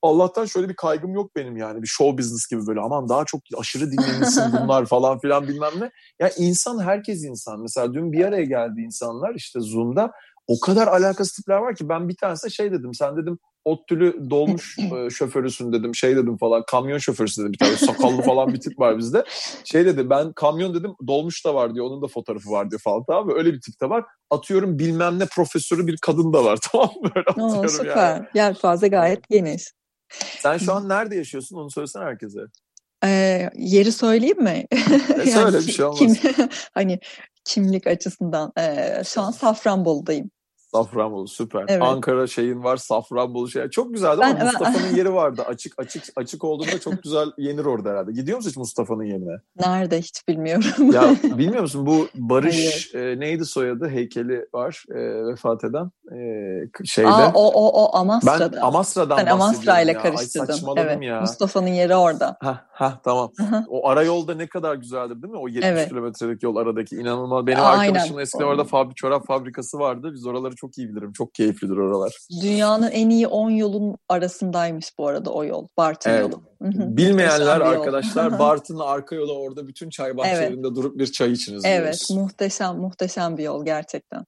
[0.02, 3.40] Allah'tan şöyle bir kaygım yok benim yani bir show business gibi böyle aman daha çok
[3.58, 5.84] aşırı dinlenilsin bunlar falan filan bilmem ne.
[5.84, 5.90] Ya
[6.20, 7.60] yani insan herkes insan.
[7.60, 10.12] Mesela dün bir araya geldi insanlar işte Zoom'da
[10.46, 14.76] o kadar alakası tipler var ki ben bir tanesi şey dedim sen dedim ottülü dolmuş
[15.10, 18.98] şoförüsün dedim şey dedim falan kamyon şoförüsün dedim bir tane sakallı falan bir tip var
[18.98, 19.24] bizde.
[19.64, 23.04] Şey dedi ben kamyon dedim dolmuş da var diyor onun da fotoğrafı var diyor falan
[23.06, 24.04] tamam mı öyle bir tip de var.
[24.30, 27.96] Atıyorum bilmem ne profesörü bir kadın da var tamam mı böyle atıyorum Oo, süper.
[27.96, 28.26] yani.
[28.34, 29.72] Yelpaze gayet geniş.
[30.38, 32.40] Sen şu an nerede yaşıyorsun onu söylesene herkese.
[33.04, 34.66] Ee, yeri söyleyeyim mi?
[34.70, 34.78] E,
[35.18, 35.98] yani söyle bir şey olmaz.
[35.98, 36.16] Kim,
[36.74, 37.00] hani
[37.44, 38.52] kimlik açısından.
[38.58, 40.30] Ee, şu an Safranbolu'dayım.
[40.72, 41.64] Safranbolu süper.
[41.68, 41.82] Evet.
[41.82, 43.68] Ankara şeyin var, Safranbolu şey.
[43.68, 45.42] Çok güzeldi ama Mustafa'nın yeri vardı.
[45.48, 48.12] Açık açık açık olduğunda çok güzel yenir orada herhalde.
[48.12, 49.40] Gidiyor musun hiç Mustafa'nın yerine?
[49.60, 50.92] Nerede hiç bilmiyorum.
[50.92, 57.10] ya bilmiyor musun bu Barış e, neydi soyadı heykeli var e, vefat eden e, şeyde.
[57.10, 58.52] Aa, o o o Amasra'da.
[58.52, 60.68] Ben Amasra'dan ben Amasra ile karıştırdım.
[60.68, 61.02] Ay evet.
[61.02, 61.20] ya.
[61.20, 62.36] Mustafa'nın yeri orada.
[62.40, 63.32] Ha ha tamam.
[63.68, 65.38] o ara yolda ne kadar güzeldir değil mi?
[65.38, 65.88] O 70 evet.
[65.88, 67.46] kilometrelik yol aradaki inanılmaz.
[67.46, 67.88] Benim Aynen.
[67.88, 70.10] arkadaşımın eskiden orada fabri, çorap fabrikası vardı.
[70.12, 71.12] Biz oraları çok iyi bilirim.
[71.12, 72.18] Çok keyiflidir oralar.
[72.42, 75.66] Dünyanın en iyi 10 yolun arasındaymış bu arada o yol.
[75.76, 76.20] Bartın evet.
[76.20, 76.42] yolu.
[76.96, 80.76] Bilmeyenler arkadaşlar Bartın'ın arka yolu orada bütün çay bahçelerinde evet.
[80.76, 82.10] durup bir çay içiniz Evet diyoruz.
[82.10, 84.24] muhteşem muhteşem bir yol gerçekten.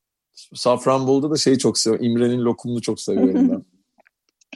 [0.55, 2.07] Safranbolu'da da şeyi çok seviyorum.
[2.07, 3.65] İmre'nin lokumunu çok seviyorum ben.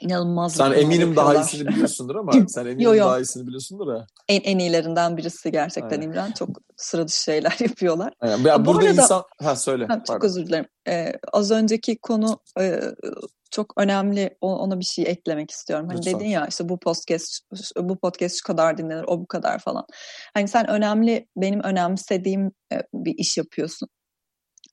[0.01, 0.55] İnanılmaz.
[0.55, 3.05] Sen eminim daha iyisini biliyorsundur ama sen eminim yo, yo.
[3.05, 4.07] daha iyisini biliyorsundur ha.
[4.29, 6.03] En, en iyilerinden birisi gerçekten Aynen.
[6.03, 6.33] İmran.
[6.33, 8.13] Çok sıra dışı şeyler yapıyorlar.
[8.21, 8.45] Aynen.
[8.45, 9.23] Ya, burada arada, insan...
[9.43, 9.87] Ha söyle.
[9.87, 10.67] Ha, çok özür dilerim.
[10.89, 12.81] Ee, az önceki konu e,
[13.51, 14.37] çok önemli.
[14.41, 15.87] Ona bir şey eklemek istiyorum.
[15.89, 16.15] Hani Lütfen.
[16.15, 17.41] dedin ya işte bu podcast
[17.77, 19.85] bu podcast şu kadar dinlenir, o bu kadar falan.
[20.35, 23.89] Hani sen önemli, benim önemsediğim e, bir iş yapıyorsun.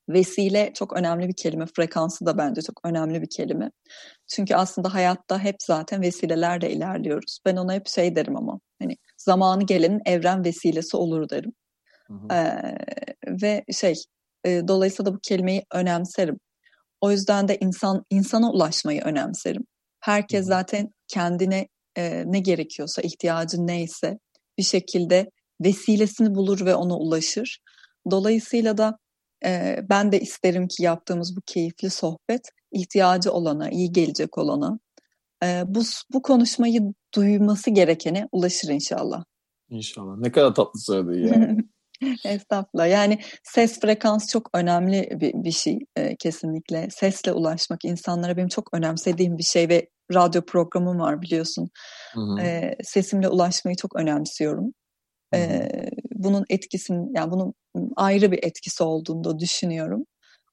[0.10, 1.66] Vesile çok önemli bir kelime.
[1.76, 3.72] Frekansı da bence çok önemli bir kelime.
[4.28, 7.40] Çünkü aslında hayatta hep zaten vesilelerle ilerliyoruz.
[7.46, 11.54] Ben ona hep şey derim ama hani zamanı gelenin evren vesilesi olur derim.
[12.08, 12.34] Hı hı.
[12.34, 12.78] Ee,
[13.42, 13.96] ve şey
[14.46, 16.38] e, dolayısıyla da bu kelimeyi önemserim.
[17.02, 19.64] O yüzden de insan insana ulaşmayı önemserim.
[20.00, 21.68] Herkes zaten kendine
[21.98, 24.18] e, ne gerekiyorsa, ihtiyacı neyse
[24.58, 25.30] bir şekilde
[25.64, 27.60] vesilesini bulur ve ona ulaşır.
[28.12, 28.98] Dolayısıyla da
[29.46, 34.80] e, ben de isterim ki yaptığımız bu keyifli sohbet ihtiyacı olana, iyi gelecek olana,
[35.44, 35.82] e, bu,
[36.14, 36.82] bu konuşmayı
[37.16, 39.24] duyması gerekene ulaşır inşallah.
[39.70, 40.18] İnşallah.
[40.18, 41.56] Ne kadar tatlı söyledin ya.
[42.26, 42.90] Estağfurullah.
[42.90, 46.88] Yani ses frekansı çok önemli bir, bir şey e, kesinlikle.
[46.90, 51.70] Sesle ulaşmak insanlara benim çok önemsediğim bir şey ve radyo programım var biliyorsun.
[52.14, 52.42] Hı hı.
[52.42, 54.74] E, sesimle ulaşmayı çok önemsiyorum.
[55.34, 55.70] E,
[56.14, 57.54] bunun etkisinin yani bunun
[57.96, 60.06] ayrı bir etkisi olduğunu da düşünüyorum.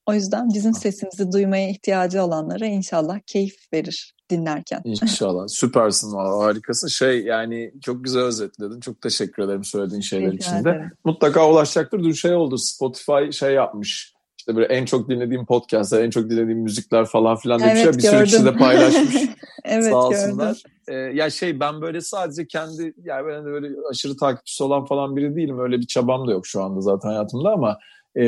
[0.07, 4.81] O yüzden bizim sesimizi duymaya ihtiyacı olanlara inşallah keyif verir dinlerken.
[4.85, 5.45] İnşallah.
[5.49, 6.89] Süpersin valla harikasın.
[6.89, 8.81] Şey yani çok güzel özetledin.
[8.81, 10.91] Çok teşekkür ederim söylediğin şeyler Rica için de.
[11.05, 12.05] Mutlaka ulaşacaktır.
[12.05, 14.18] Dün şey oldu Spotify şey yapmış
[14.49, 18.03] işte böyle en çok dinlediğim podcastlar, en çok dinlediğim müzikler falan filan demiş evet, bir
[18.03, 19.15] sürü kişi de paylaşmış.
[19.65, 20.63] evet, Sağ olsunlar.
[20.89, 25.17] Ee, ya şey ben böyle sadece kendi yani ben de böyle aşırı takipçisi olan falan
[25.17, 25.61] biri değilim.
[25.61, 27.79] Öyle bir çabam da yok şu anda zaten hayatımda ama
[28.15, 28.25] e,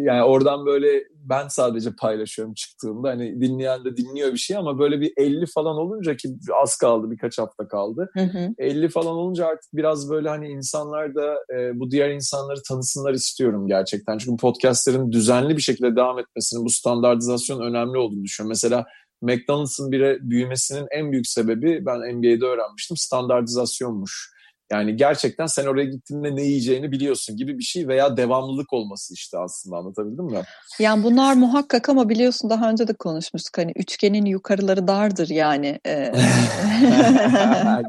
[0.00, 3.08] yani oradan böyle ben sadece paylaşıyorum çıktığımda.
[3.08, 6.28] Hani dinleyen de dinliyor bir şey ama böyle bir 50 falan olunca ki
[6.62, 8.10] az kaldı birkaç hafta kaldı.
[8.12, 8.48] Hı hı.
[8.58, 13.66] 50 falan olunca artık biraz böyle hani insanlar da e, bu diğer insanları tanısınlar istiyorum
[13.68, 14.18] gerçekten.
[14.18, 18.50] Çünkü podcastlerin düzenli bir şekilde devam etmesinin bu standartizasyon önemli olduğunu düşünüyorum.
[18.50, 18.86] Mesela
[19.22, 24.37] McDonald's'ın bire büyümesinin en büyük sebebi ben NBA'de öğrenmiştim standartizasyonmuş.
[24.72, 29.38] Yani gerçekten sen oraya gittiğinde ne yiyeceğini biliyorsun gibi bir şey veya devamlılık olması işte
[29.38, 30.42] aslında anlatabildim mi?
[30.78, 35.80] Yani bunlar muhakkak ama biliyorsun daha önce de konuşmuştuk hani üçgenin yukarıları dardır yani.
[35.86, 36.12] Ee,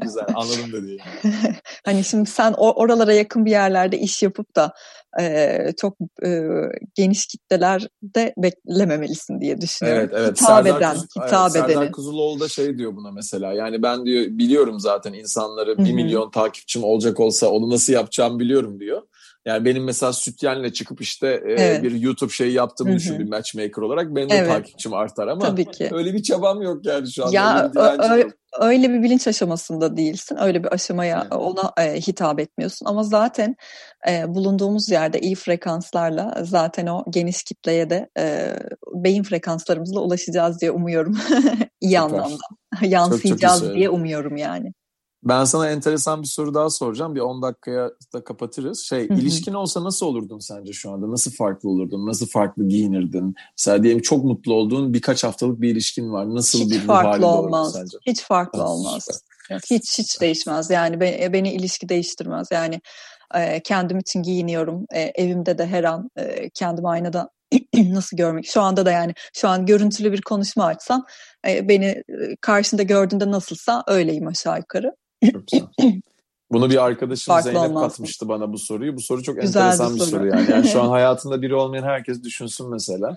[0.02, 1.00] Güzel anladım dediğini.
[1.84, 4.72] hani şimdi sen oralara yakın bir yerlerde iş yapıp da
[5.20, 6.48] e, çok e,
[6.94, 10.02] geniş kitlelerde beklememelisin diye düşünüyorum.
[10.02, 10.40] Evet evet.
[10.40, 14.06] Hitap Serdar, eden, Kuz, hitap evet, Serdar Kuzuloğlu da şey diyor buna mesela yani ben
[14.06, 19.02] diyor biliyorum zaten insanları bir milyon takipçim olacak olsa onu nasıl yapacağım biliyorum diyor.
[19.46, 21.82] Yani benim mesela sütyenle çıkıp işte e, evet.
[21.82, 24.48] bir YouTube şeyi yaptığımı düşün bir matchmaker olarak benim de evet.
[24.48, 25.88] takipçim artar ama Tabii ki.
[25.92, 27.36] öyle bir çabam yok yani şu anda.
[27.36, 30.38] Ya öyle bir, öyle bir bilinç aşamasında değilsin.
[30.40, 31.32] Öyle bir aşamaya evet.
[31.32, 33.56] ona e, hitap etmiyorsun ama zaten
[34.08, 38.56] e, bulunduğumuz yerde iyi frekanslarla zaten o geniş kitleye de e,
[38.94, 41.18] beyin frekanslarımızla ulaşacağız diye umuyorum.
[41.80, 42.02] iyi Süper.
[42.02, 42.44] anlamda.
[42.82, 44.72] Yansıyacağız çok, çok diye umuyorum yani.
[45.24, 47.14] Ben sana enteresan bir soru daha soracağım.
[47.14, 48.80] Bir 10 dakikaya da kapatırız.
[48.80, 49.18] Şey, Hı-hı.
[49.18, 51.10] ilişkin olsa nasıl olurdun sence şu anda?
[51.10, 52.06] Nasıl farklı olurdun?
[52.06, 53.34] Nasıl farklı giyinirdin?
[53.58, 56.34] Mesela diyelim çok mutlu olduğun birkaç haftalık bir ilişkin var.
[56.34, 57.72] Nasıl hiç bir farklı olmaz.
[57.72, 57.98] sence?
[58.06, 59.06] Hiç farklı ha, olmaz.
[59.48, 59.60] Süper.
[59.70, 60.70] Hiç hiç değişmez.
[60.70, 62.48] Yani beni, beni ilişki değiştirmez.
[62.50, 62.80] Yani
[63.34, 64.86] e, kendim için giyiniyorum.
[64.94, 67.30] E, evimde de her an e, kendimi aynada
[67.74, 68.46] nasıl görmek?
[68.46, 71.04] Şu anda da yani şu an görüntülü bir konuşma açsam
[71.48, 72.02] e, beni
[72.40, 74.94] karşında gördüğünde nasılsa öyleyim aşağı yukarı.
[75.32, 75.66] Çok güzel.
[76.52, 77.82] Bunu bir arkadaşım Farklı Zeynep olmaz.
[77.82, 78.96] katmıştı bana bu soruyu.
[78.96, 80.10] Bu soru çok güzel enteresan bir soru.
[80.10, 80.50] soru yani.
[80.50, 80.68] yani.
[80.68, 83.16] Şu an hayatında biri olmayan herkes düşünsün mesela.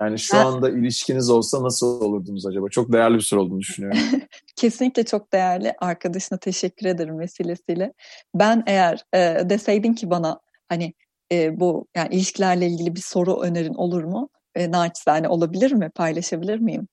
[0.00, 2.68] Yani şu anda ilişkiniz olsa nasıl olurdunuz acaba?
[2.68, 3.98] Çok değerli bir soru olduğunu düşünüyorum.
[4.56, 5.74] Kesinlikle çok değerli.
[5.80, 7.92] Arkadaşına teşekkür ederim vesilesiyle.
[8.34, 10.94] Ben eğer e, deseydin ki bana hani
[11.32, 14.28] e, bu yani ilişkilerle ilgili bir soru önerin olur mu?
[14.54, 15.90] E, naçizane olabilir mi?
[15.94, 16.88] Paylaşabilir miyim?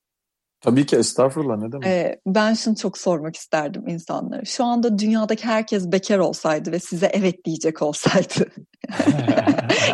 [0.60, 1.86] Tabii ki estağfurullah ne demek.
[1.86, 4.44] Ee, ben şunu çok sormak isterdim insanlara.
[4.44, 8.34] Şu anda dünyadaki herkes bekar olsaydı ve size evet diyecek olsaydı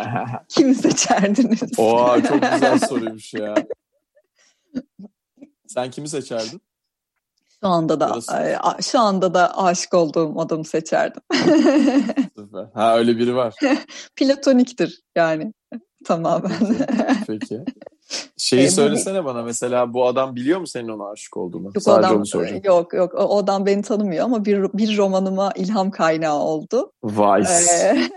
[0.49, 1.79] kimi seçerdiniz?
[1.79, 3.55] Oha çok güzel soruymuş ya.
[5.67, 6.61] Sen kimi seçerdin?
[7.63, 8.91] Şu anda da Yarası.
[8.91, 11.21] şu anda da aşık olduğum adamı seçerdim.
[12.37, 12.65] Süper.
[12.73, 13.53] Ha öyle biri var.
[14.15, 15.53] Platoniktir yani
[16.05, 16.51] tamamen.
[17.27, 17.63] Peki.
[17.65, 17.65] Peki.
[18.37, 21.65] Şeyi e, söylesene bana mesela bu adam biliyor mu senin ona aşık olduğunu?
[21.65, 22.61] Yok, Sadece adam, onu soracağım.
[22.65, 26.91] Yok yok o adam beni tanımıyor ama bir, bir romanıma ilham kaynağı oldu.
[27.03, 27.43] Vay.
[27.43, 28.09] Ee,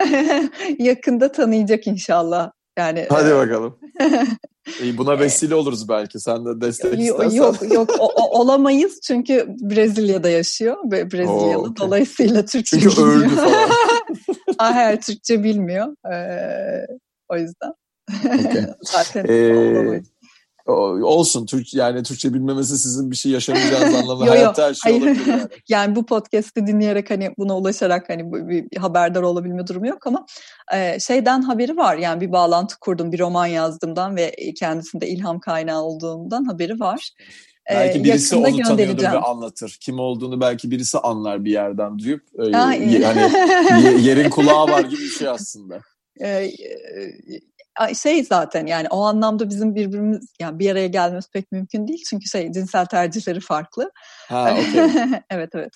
[0.78, 2.51] yakında tanıyacak inşallah.
[2.78, 3.78] Yani Hadi e, bakalım.
[4.82, 6.20] İyi, buna vesile oluruz belki.
[6.20, 7.36] Sen de destek istersen.
[7.36, 10.76] Yok yok o, o, olamayız çünkü Brezilya'da yaşıyor.
[10.84, 11.59] Brezilyalı.
[11.59, 11.76] Oo, okay.
[11.76, 13.16] Dolayısıyla Türkçe çünkü bilmiyor.
[13.16, 13.70] öldü falan.
[14.59, 16.12] Hayır Türkçe bilmiyor.
[16.12, 16.86] Ee,
[17.28, 17.72] o yüzden.
[18.24, 18.66] Okay.
[18.82, 20.02] Zaten ee,
[20.66, 25.48] olsun Türk yani Türkçe bilmemesi sizin bir şey yaşamayacağınız anlamı hayatta her şey olabilir yani.
[25.68, 30.26] yani bu podcast'i dinleyerek hani buna ulaşarak hani bir, haberdar olabilme durumu yok ama
[30.74, 35.82] e, şeyden haberi var yani bir bağlantı kurdum bir roman yazdığımdan ve kendisinde ilham kaynağı
[35.82, 37.11] olduğundan haberi var.
[37.70, 39.78] Belki birisi onu tanıyordur ve anlatır.
[39.80, 43.32] Kim olduğunu belki birisi anlar bir yerden duyup e, hani
[44.00, 45.80] yerin kulağı var gibi bir şey aslında
[47.94, 52.28] şey zaten yani o anlamda bizim birbirimiz yani bir araya gelmemiz pek mümkün değil çünkü
[52.28, 53.92] şey cinsel tercihleri farklı.
[54.28, 54.90] Ha, okay.
[55.30, 55.72] evet evet.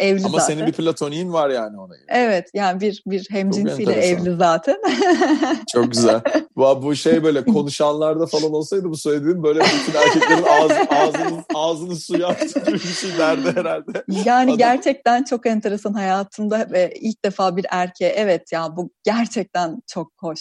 [0.00, 0.54] Evli Ama zaten.
[0.54, 1.94] senin bir platoniğin var yani ona.
[2.08, 4.76] Evet yani bir bir hemcinsiyle evli zaten.
[5.72, 6.20] Çok güzel.
[6.56, 11.96] Bu, bu şey böyle konuşanlarda falan olsaydı bu söylediğin böyle bütün erkeklerin ağzı, ağzını, ağzını
[11.96, 14.04] suya attı bir şey derdi herhalde.
[14.24, 14.58] Yani Adam...
[14.58, 20.40] gerçekten çok enteresan hayatımda ve ilk defa bir erkeğe evet ya bu gerçekten çok hoş.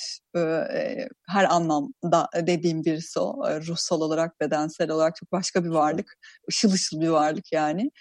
[1.30, 3.60] Her anlamda dediğim birisi o.
[3.68, 6.18] Ruhsal olarak, bedensel olarak çok başka bir varlık.
[6.48, 7.92] Işıl ışıl bir varlık yani.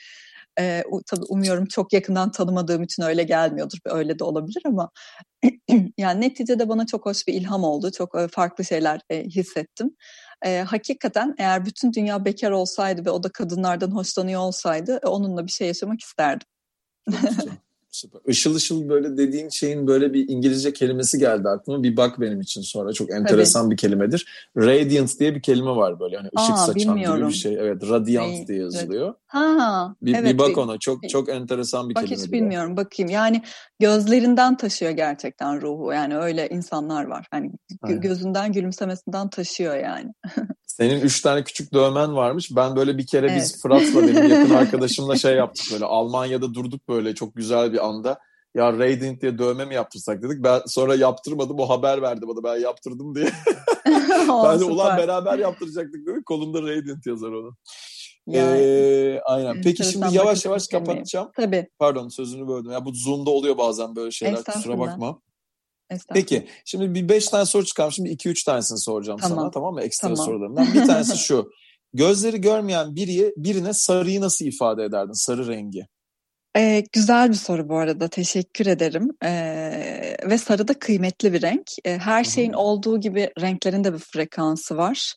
[0.61, 3.79] E, tabii umuyorum çok yakından tanımadığım için öyle gelmiyordur.
[3.85, 4.91] Öyle de olabilir ama
[5.99, 7.91] yani neticede bana çok hoş bir ilham oldu.
[7.93, 9.97] Çok farklı şeyler e, hissettim.
[10.45, 15.47] E, hakikaten eğer bütün dünya bekar olsaydı ve o da kadınlardan hoşlanıyor olsaydı e, onunla
[15.47, 16.47] bir şey yaşamak isterdim.
[17.91, 18.21] Süper.
[18.27, 21.83] Işıl ışıl böyle dediğin şeyin böyle bir İngilizce kelimesi geldi aklıma.
[21.83, 22.93] Bir bak benim için sonra.
[22.93, 23.71] Çok enteresan Tabii.
[23.71, 24.49] bir kelimedir.
[24.57, 26.17] Radiant diye bir kelime var böyle.
[26.17, 27.19] Hani ışık Aa, saçan bilmiyorum.
[27.19, 27.55] gibi bir şey.
[27.55, 29.15] Evet, radiant Ray, diye yazılıyor.
[29.27, 30.79] Ha, bir, evet, bir bak ona.
[30.79, 32.17] Çok çok enteresan bir bak kelime.
[32.17, 32.77] Bak hiç bilmiyorum.
[32.77, 33.11] Bakayım.
[33.11, 33.43] Yani
[33.81, 35.93] gözlerinden taşıyor gerçekten ruhu.
[35.93, 37.27] Yani öyle insanlar var.
[37.31, 40.13] Hani gözünden gülümsemesinden taşıyor yani.
[40.67, 42.57] Senin üç tane küçük dövmen varmış.
[42.57, 43.37] Ben böyle bir kere evet.
[43.37, 45.85] biz Fırat'la benim yakın arkadaşımla şey yaptık böyle.
[45.85, 48.19] Almanya'da durduk böyle çok güzel bir anda.
[48.55, 50.45] Ya Radiant diye dövme mi yaptırsak dedik.
[50.45, 51.61] Ben sonra yaptırmadım.
[51.61, 53.27] O haber verdi bana ben yaptırdım diye.
[54.29, 56.27] ben de ulan beraber yaptıracaktık dedik.
[56.27, 57.57] Kolumda Radiant yazar onun.
[58.27, 59.63] Yani, ee, aynen.
[59.63, 61.31] Peki şimdi yavaş yavaş kapatacağım.
[61.37, 61.69] Tabii.
[61.79, 62.71] Pardon sözünü böldüm.
[62.71, 64.45] Ya bu Zoom'da oluyor bazen böyle şeyler.
[64.45, 65.21] Kusura bakma.
[66.15, 67.93] Peki şimdi bir beş tane soru çıkarım.
[67.93, 69.39] Şimdi iki üç tanesini soracağım tamam.
[69.39, 69.83] sana tamam mı?
[69.83, 70.27] Ekstra tamam.
[70.27, 70.75] sorularımdan.
[70.75, 71.51] Bir tanesi şu.
[71.95, 75.13] Gözleri görmeyen biriye, birine sarıyı nasıl ifade ederdin?
[75.13, 75.87] Sarı rengi.
[76.59, 78.09] Ee, güzel bir soru bu arada.
[78.09, 79.11] Teşekkür ederim.
[79.25, 81.67] Ee, ve sarı da kıymetli bir renk.
[81.85, 82.61] Ee, her şeyin Hı-hı.
[82.61, 85.15] olduğu gibi renklerin de bir frekansı var.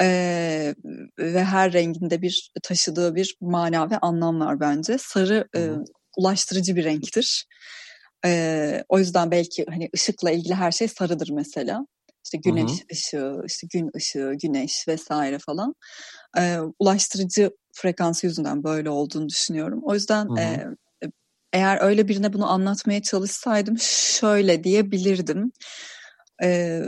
[0.00, 0.74] Ee,
[1.18, 4.98] ve her renginde bir taşıdığı bir mana ve anlam var bence.
[4.98, 5.60] Sarı e,
[6.16, 7.46] ulaştırıcı bir renktir.
[8.24, 11.86] Ee, o yüzden belki hani ışıkla ilgili her şey sarıdır mesela.
[12.28, 12.86] İşte güneş Hı-hı.
[12.92, 15.74] ışığı, işte gün ışığı, güneş vesaire falan.
[16.38, 19.80] Ee, ulaştırıcı frekansı yüzünden böyle olduğunu düşünüyorum.
[19.82, 20.64] O yüzden e,
[21.52, 25.52] eğer öyle birine bunu anlatmaya çalışsaydım şöyle diyebilirdim.
[26.42, 26.82] Ee,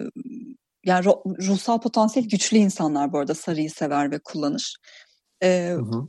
[0.85, 1.05] yani
[1.49, 4.77] ruhsal potansiyel güçlü insanlar bu arada sarıyı sever ve kullanır.
[5.43, 6.09] Hı hı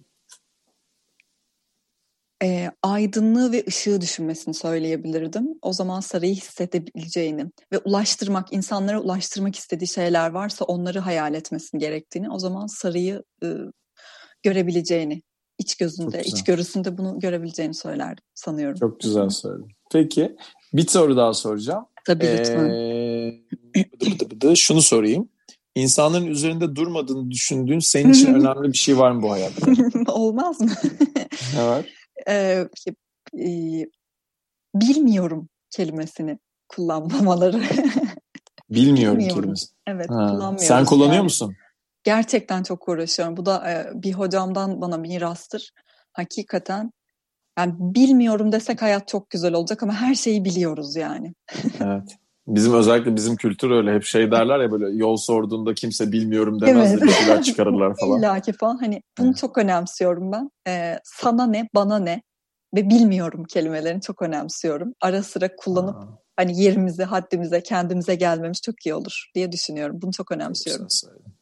[2.43, 5.47] e, aydınlığı ve ışığı düşünmesini söyleyebilirdim.
[5.61, 12.31] O zaman sarayı hissedebileceğini ve ulaştırmak, insanlara ulaştırmak istediği şeyler varsa onları hayal etmesini gerektiğini,
[12.31, 13.47] o zaman sarayı e,
[14.43, 15.21] görebileceğini,
[15.57, 18.79] iç gözünde, iç görüsünde bunu görebileceğini söylerdim sanıyorum.
[18.79, 19.71] Çok güzel söyledin.
[19.91, 20.35] Peki
[20.73, 21.85] bir soru daha soracağım.
[22.05, 22.69] Tabii ee, lütfen.
[24.55, 25.29] şunu sorayım.
[25.75, 29.71] İnsanların üzerinde durmadığını düşündüğün senin için önemli bir şey var mı bu hayatta?
[30.13, 30.71] Olmaz mı?
[31.55, 32.00] ne var?
[32.27, 32.67] E,
[33.39, 33.85] e,
[34.75, 37.61] bilmiyorum kelimesini kullanmamaları.
[38.69, 39.41] Bilmiyorum, bilmiyorum.
[39.41, 39.67] kelimesi.
[39.87, 40.27] Evet ha.
[40.27, 40.67] kullanmıyoruz.
[40.67, 41.23] Sen kullanıyor yani.
[41.23, 41.55] musun?
[42.03, 43.37] Gerçekten çok uğraşıyorum.
[43.37, 45.71] Bu da e, bir hocamdan bana mirastır.
[46.13, 46.91] Hakikaten
[47.59, 51.33] yani bilmiyorum desek hayat çok güzel olacak ama her şeyi biliyoruz yani.
[51.79, 52.17] evet.
[52.47, 56.91] Bizim özellikle bizim kültür öyle hep şey derler ya böyle yol sorduğunda kimse bilmiyorum demez
[56.91, 57.01] evet.
[57.01, 58.19] de bir şeyler çıkarırlar falan.
[58.19, 59.37] İlla ki falan hani bunu evet.
[59.37, 60.51] çok önemsiyorum ben.
[60.67, 62.21] Ee, sana ne bana ne
[62.75, 64.93] ve bilmiyorum kelimelerini çok önemsiyorum.
[65.01, 66.17] Ara sıra kullanıp Aa.
[66.35, 69.99] hani yerimize haddimize kendimize gelmemiz çok iyi olur diye düşünüyorum.
[70.01, 70.87] Bunu çok önemsiyorum.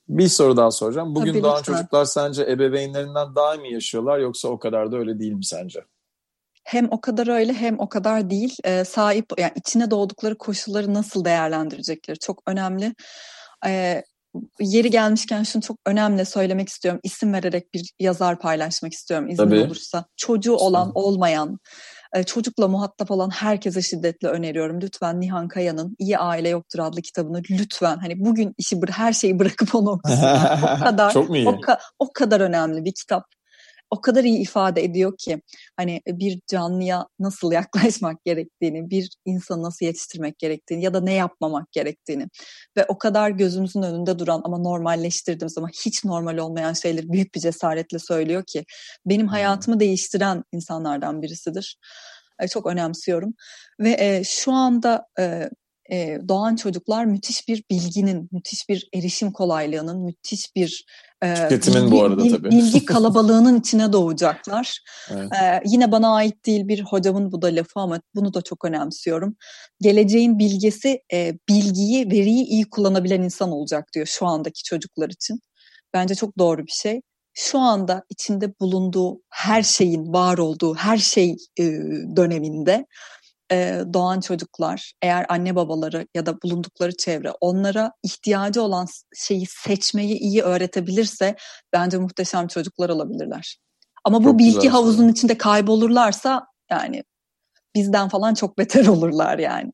[0.09, 1.15] Bir soru daha soracağım.
[1.15, 1.73] Bugün Tabii doğan lütfen.
[1.73, 5.79] çocuklar sence ebeveynlerinden daha mı yaşıyorlar yoksa o kadar da öyle değil mi sence?
[6.69, 8.57] Hem o kadar öyle hem o kadar değil.
[8.63, 12.95] E, sahip yani içine doğdukları koşulları nasıl değerlendirecekleri çok önemli.
[13.67, 14.03] E,
[14.59, 16.99] yeri gelmişken şunu çok önemli söylemek istiyorum.
[17.03, 19.59] İsim vererek bir yazar paylaşmak istiyorum izin Tabii.
[19.59, 20.05] olursa.
[20.17, 21.59] Çocuğu olan, olmayan,
[22.25, 24.81] çocukla muhatap olan herkese şiddetle öneriyorum.
[24.81, 29.75] Lütfen Nihan Kaya'nın İyi Aile Yoktur adlı kitabını lütfen hani bugün işi her şeyi bırakıp
[29.75, 30.59] onu okusunlar.
[30.63, 31.29] o kadar çok?
[31.29, 31.59] O,
[31.99, 33.23] o kadar önemli bir kitap
[33.91, 35.41] o kadar iyi ifade ediyor ki
[35.77, 41.71] hani bir canlıya nasıl yaklaşmak gerektiğini, bir insanı nasıl yetiştirmek gerektiğini ya da ne yapmamak
[41.71, 42.27] gerektiğini
[42.77, 47.39] ve o kadar gözümüzün önünde duran ama normalleştirdiğimiz ama hiç normal olmayan şeyleri büyük bir
[47.39, 48.65] cesaretle söylüyor ki
[49.05, 51.77] benim hayatımı değiştiren insanlardan birisidir.
[52.49, 53.33] Çok önemsiyorum
[53.79, 55.05] ve e, şu anda
[55.91, 60.85] e, doğan çocuklar müthiş bir bilginin, müthiş bir erişim kolaylığının, müthiş bir
[61.21, 62.51] e, Tüketimin bilgi, bu arada tabii.
[62.51, 64.79] bilgi kalabalığının içine doğacaklar.
[65.11, 65.31] Evet.
[65.33, 69.35] E, yine bana ait değil bir hocamın bu da lafı ama bunu da çok önemsiyorum.
[69.81, 75.39] Geleceğin bilgisi e, bilgiyi, veriyi iyi kullanabilen insan olacak diyor şu andaki çocuklar için.
[75.93, 77.01] Bence çok doğru bir şey
[77.33, 81.63] şu anda içinde bulunduğu her şeyin var olduğu her şey e,
[82.15, 82.85] döneminde
[83.51, 90.17] e, doğan çocuklar eğer anne babaları ya da bulundukları çevre onlara ihtiyacı olan şeyi seçmeyi
[90.17, 91.35] iyi öğretebilirse
[91.73, 93.57] bence muhteşem çocuklar olabilirler.
[94.03, 97.03] Ama bu çok bilgi havuzunun içinde kaybolurlarsa yani
[97.75, 99.71] bizden falan çok beter olurlar yani.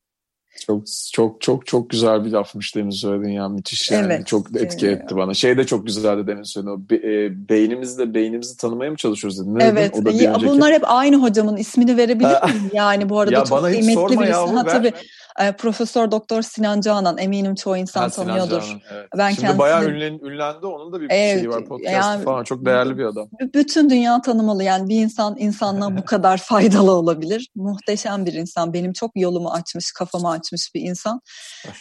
[0.66, 0.82] Çok
[1.12, 5.16] çok çok çok güzel bir lafmış demin söyledin ya müthiş yani evet, çok etki etti
[5.16, 5.34] bana.
[5.34, 9.58] Şey de çok güzeldi demin söyledin o be, e, beynimizde beynimizi tanımaya mı çalışıyoruz dedin?
[9.58, 10.02] Ne evet dedin?
[10.02, 10.52] O da ya, önceki...
[10.52, 14.32] bunlar hep aynı hocamın ismini verebilir miyim yani bu arada ya çok kıymetli birisi.
[14.32, 14.92] ha, tabii.
[15.40, 18.60] E, Profesör Doktor Sinan Canan eminim çoğu insan ha, tanıyordur.
[18.60, 19.08] Canan, evet.
[19.18, 19.58] Ben Şimdi kendisini...
[19.58, 20.66] bayağı ünlen, ünlendi.
[20.66, 21.64] Onun da bir evet, şeyi var.
[21.64, 22.44] Podcast yani, falan.
[22.44, 23.28] Çok değerli bir adam.
[23.54, 24.64] Bütün dünya tanımalı.
[24.64, 27.48] Yani bir insan insanlığa bu kadar faydalı olabilir.
[27.54, 28.72] Muhteşem bir insan.
[28.72, 31.20] Benim çok yolumu açmış, kafamı açmış bir insan.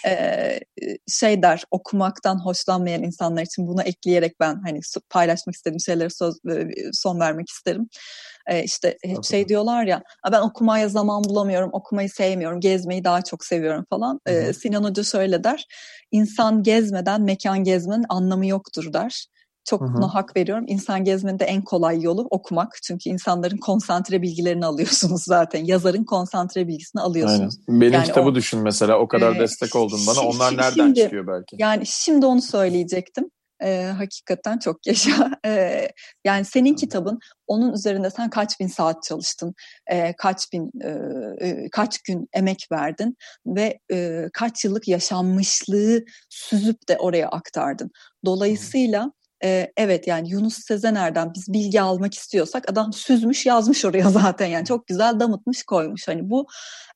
[0.06, 0.60] Ee,
[1.08, 6.68] şey der, okumaktan hoşlanmayan insanlar için bunu ekleyerek ben hani paylaşmak istediğim şeylere söz, e,
[6.94, 7.90] son vermek isterim.
[8.48, 13.46] Ee, işte hep şey diyorlar ya ben okumaya zaman bulamıyorum, okumayı sevmiyorum, gezmeyi daha çok
[13.46, 14.20] seviyorum falan.
[14.26, 15.66] Ee, Sinan Hoca şöyle der,
[16.12, 19.28] insan gezmeden mekan gezmenin anlamı yoktur der.
[19.66, 20.66] Çok hı buna hak veriyorum.
[20.68, 22.80] İnsan gezmenin de en kolay yolu okumak.
[22.84, 25.66] Çünkü insanların konsantre bilgilerini alıyorsunuz zaten.
[25.66, 27.58] Yazarın konsantre bilgisini alıyorsunuz.
[27.70, 27.82] Aynen.
[27.82, 29.00] Benim yani kitabı o, düşün mesela.
[29.00, 30.22] O kadar e, destek oldun bana.
[30.22, 31.56] Onlar nereden şimdi, çıkıyor belki?
[31.60, 33.30] Yani şimdi onu söyleyecektim.
[33.64, 35.32] E, hakikaten çok yaşa.
[35.46, 35.88] E,
[36.26, 39.54] yani senin kitabın onun üzerinde sen kaç bin saat çalıştın,
[39.88, 40.90] e, kaç bin e,
[41.48, 47.92] e, kaç gün emek verdin ve e, kaç yıllık yaşanmışlığı süzüp de oraya aktardın.
[48.26, 49.12] Dolayısıyla
[49.46, 54.66] e, evet yani Yunus Sezener'den biz bilgi almak istiyorsak adam süzmüş yazmış oraya zaten yani
[54.66, 56.08] çok güzel damıtmış koymuş.
[56.08, 56.48] Hani bu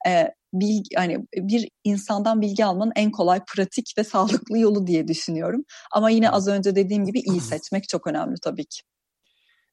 [0.08, 5.64] e, bilgi hani bir insandan bilgi almanın en kolay pratik ve sağlıklı yolu diye düşünüyorum.
[5.92, 8.82] Ama yine az önce dediğim gibi iyi seçmek çok önemli tabii ki.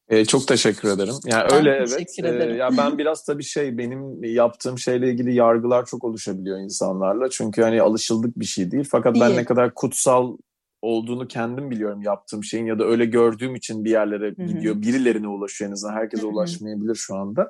[0.09, 1.13] Ee, çok teşekkür ederim.
[1.25, 2.19] Yani ben öyle evet.
[2.23, 7.29] Ee, ya ben biraz tabii şey benim yaptığım şeyle ilgili yargılar çok oluşabiliyor insanlarla.
[7.29, 8.87] Çünkü hani alışıldık bir şey değil.
[8.91, 9.25] Fakat değil.
[9.25, 10.37] ben ne kadar kutsal
[10.81, 14.47] olduğunu kendim biliyorum yaptığım şeyin ya da öyle gördüğüm için bir yerlere Hı-hı.
[14.47, 14.81] gidiyor.
[14.81, 15.93] Birilerine ulaşıyor en azından.
[15.93, 16.31] Herkese Hı-hı.
[16.31, 17.49] ulaşmayabilir şu anda.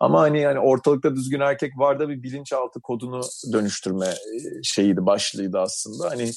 [0.00, 3.20] Ama hani yani ortalıkta düzgün erkek var da bir bilinçaltı kodunu
[3.52, 4.14] dönüştürme
[4.62, 6.10] şeyiydi, başlığıydı aslında.
[6.10, 6.30] Hani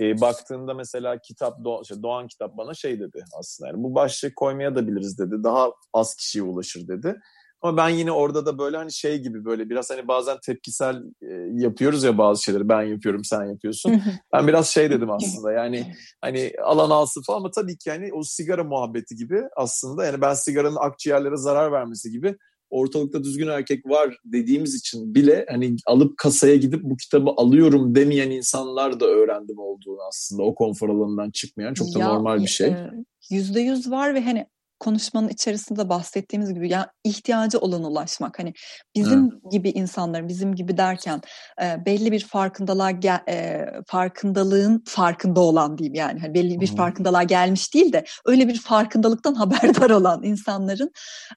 [0.00, 3.70] e, baktığında mesela kitap Doğan, şey, Doğan kitap bana şey dedi aslında.
[3.70, 5.44] Yani bu başlığı koymaya da biliriz dedi.
[5.44, 7.20] Daha az kişiye ulaşır dedi.
[7.62, 11.26] Ama ben yine orada da böyle hani şey gibi böyle biraz hani bazen tepkisel e,
[11.52, 12.68] yapıyoruz ya bazı şeyleri.
[12.68, 14.02] Ben yapıyorum, sen yapıyorsun.
[14.32, 18.22] ben biraz şey dedim aslında yani hani alan alsın falan ama tabii ki yani o
[18.22, 22.36] sigara muhabbeti gibi aslında yani ben sigaranın akciğerlere zarar vermesi gibi
[22.72, 28.30] ortalıkta düzgün erkek var dediğimiz için bile hani alıp kasaya gidip bu kitabı alıyorum demeyen
[28.30, 32.68] insanlar da öğrendim olduğunu aslında o konfor alanından çıkmayan çok da ya, normal bir şey.
[32.68, 32.90] E,
[33.30, 34.46] yüzde yüz var ve hani
[34.82, 38.38] konuşmanın içerisinde bahsettiğimiz gibi yani ihtiyacı olan ulaşmak.
[38.38, 38.52] Hani
[38.94, 39.40] bizim Hı.
[39.50, 41.20] gibi insanların bizim gibi derken
[41.62, 42.90] e, belli bir farkındalığa
[43.28, 46.76] e, farkındalığın farkında olan diyeyim yani hani belli bir Hı.
[46.76, 50.90] farkındalığa gelmiş değil de öyle bir farkındalıktan haberdar olan insanların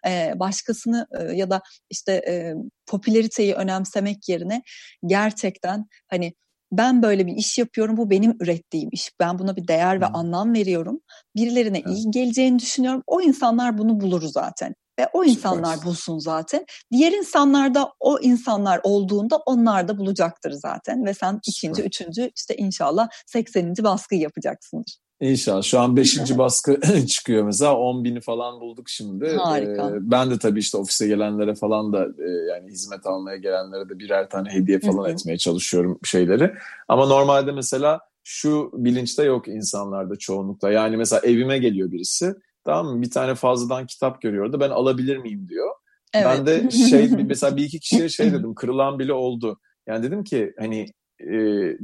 [0.08, 2.54] e, başkasını e, ya da işte e,
[2.88, 4.62] popülariteyi önemsemek yerine
[5.06, 6.34] gerçekten hani
[6.72, 10.54] ben böyle bir iş yapıyorum bu benim ürettiğim iş ben buna bir değer ve anlam
[10.54, 11.00] veriyorum
[11.36, 11.98] birilerine evet.
[11.98, 17.74] iyi geleceğini düşünüyorum o insanlar bunu bulur zaten ve o insanlar bulsun zaten diğer insanlar
[17.76, 21.88] da o insanlar olduğunda onlar da bulacaktır zaten ve sen ikinci Süper.
[21.88, 23.74] üçüncü işte inşallah 80.
[23.84, 25.05] baskıyı yapacaksındır.
[25.20, 25.64] İnşallah.
[25.64, 26.18] Şu an 5.
[26.38, 27.78] baskı çıkıyor mesela.
[27.78, 29.36] 10 bini falan bulduk şimdi.
[29.36, 29.90] Harika.
[29.90, 34.00] Ee, ben de tabii işte ofise gelenlere falan da e, yani hizmet almaya gelenlere de
[34.00, 36.54] birer tane hediye falan etmeye çalışıyorum şeyleri.
[36.88, 40.72] Ama normalde mesela şu bilinçte yok insanlarda çoğunlukla.
[40.72, 42.34] Yani mesela evime geliyor birisi.
[42.64, 43.02] Tamam mı?
[43.02, 44.60] Bir tane fazladan kitap görüyordu.
[44.60, 45.70] Ben alabilir miyim diyor.
[46.14, 46.26] Evet.
[46.26, 48.56] Ben de şey mesela bir iki kişiye şey dedim.
[48.56, 49.60] Kırılan bile oldu.
[49.88, 50.86] Yani dedim ki hani
[51.20, 51.34] e,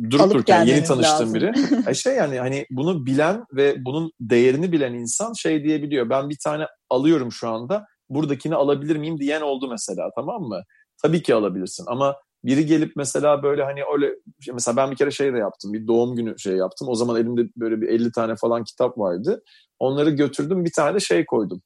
[0.10, 1.34] durup Alıp dururken yeni tanıştığım lazım.
[1.34, 1.54] biri.
[1.90, 6.10] e şey yani hani bunu bilen ve bunun değerini bilen insan şey diyebiliyor.
[6.10, 7.86] Ben bir tane alıyorum şu anda.
[8.10, 10.62] Buradakini alabilir miyim diyen oldu mesela tamam mı?
[11.04, 14.16] Tabii ki alabilirsin ama biri gelip mesela böyle hani öyle
[14.54, 15.74] mesela ben bir kere şey de yaptım.
[15.74, 16.88] Bir doğum günü şey yaptım.
[16.90, 19.44] O zaman elimde böyle bir 50 tane falan kitap vardı.
[19.80, 21.62] Onları götürdüm bir tane de şey koydum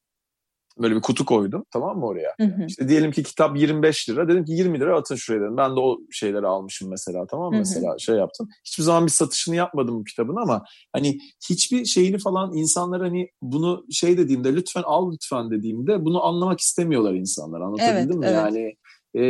[0.82, 2.34] böyle bir kutu koydum tamam mı oraya?
[2.40, 2.66] Hı hı.
[2.68, 4.28] İşte diyelim ki kitap 25 lira.
[4.28, 5.58] Dedim ki 20 lira atın şuraya dedim.
[5.58, 7.54] Ben de o şeyleri almışım mesela tamam mı?
[7.54, 7.60] Hı hı.
[7.60, 8.50] Mesela şey yaptım.
[8.66, 10.64] Hiçbir zaman bir satışını yapmadım bu kitabın ama
[10.94, 11.20] hani
[11.50, 17.14] hiçbir şeyini falan insanlar hani bunu şey dediğimde lütfen al lütfen dediğimde bunu anlamak istemiyorlar
[17.14, 17.62] insanlar.
[17.62, 18.26] Anlatabildim evet, mi?
[18.26, 18.36] Evet.
[18.36, 18.76] Yani
[19.18, 19.26] e,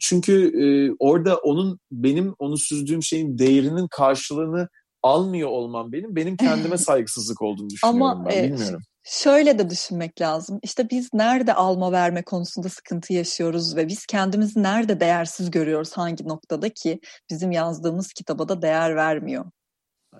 [0.00, 0.66] çünkü e,
[0.98, 4.68] orada onun benim onu süzdüğüm şeyin değerinin karşılığını
[5.02, 8.80] almıyor olmam benim benim kendime saygısızlık olduğunu düşünüyorum Ama, ben e, bilmiyorum.
[9.10, 10.60] Şöyle de düşünmek lazım.
[10.62, 16.28] İşte biz nerede alma verme konusunda sıkıntı yaşıyoruz ve biz kendimizi nerede değersiz görüyoruz hangi
[16.28, 17.00] noktada ki
[17.30, 19.44] bizim yazdığımız kitaba da değer vermiyor.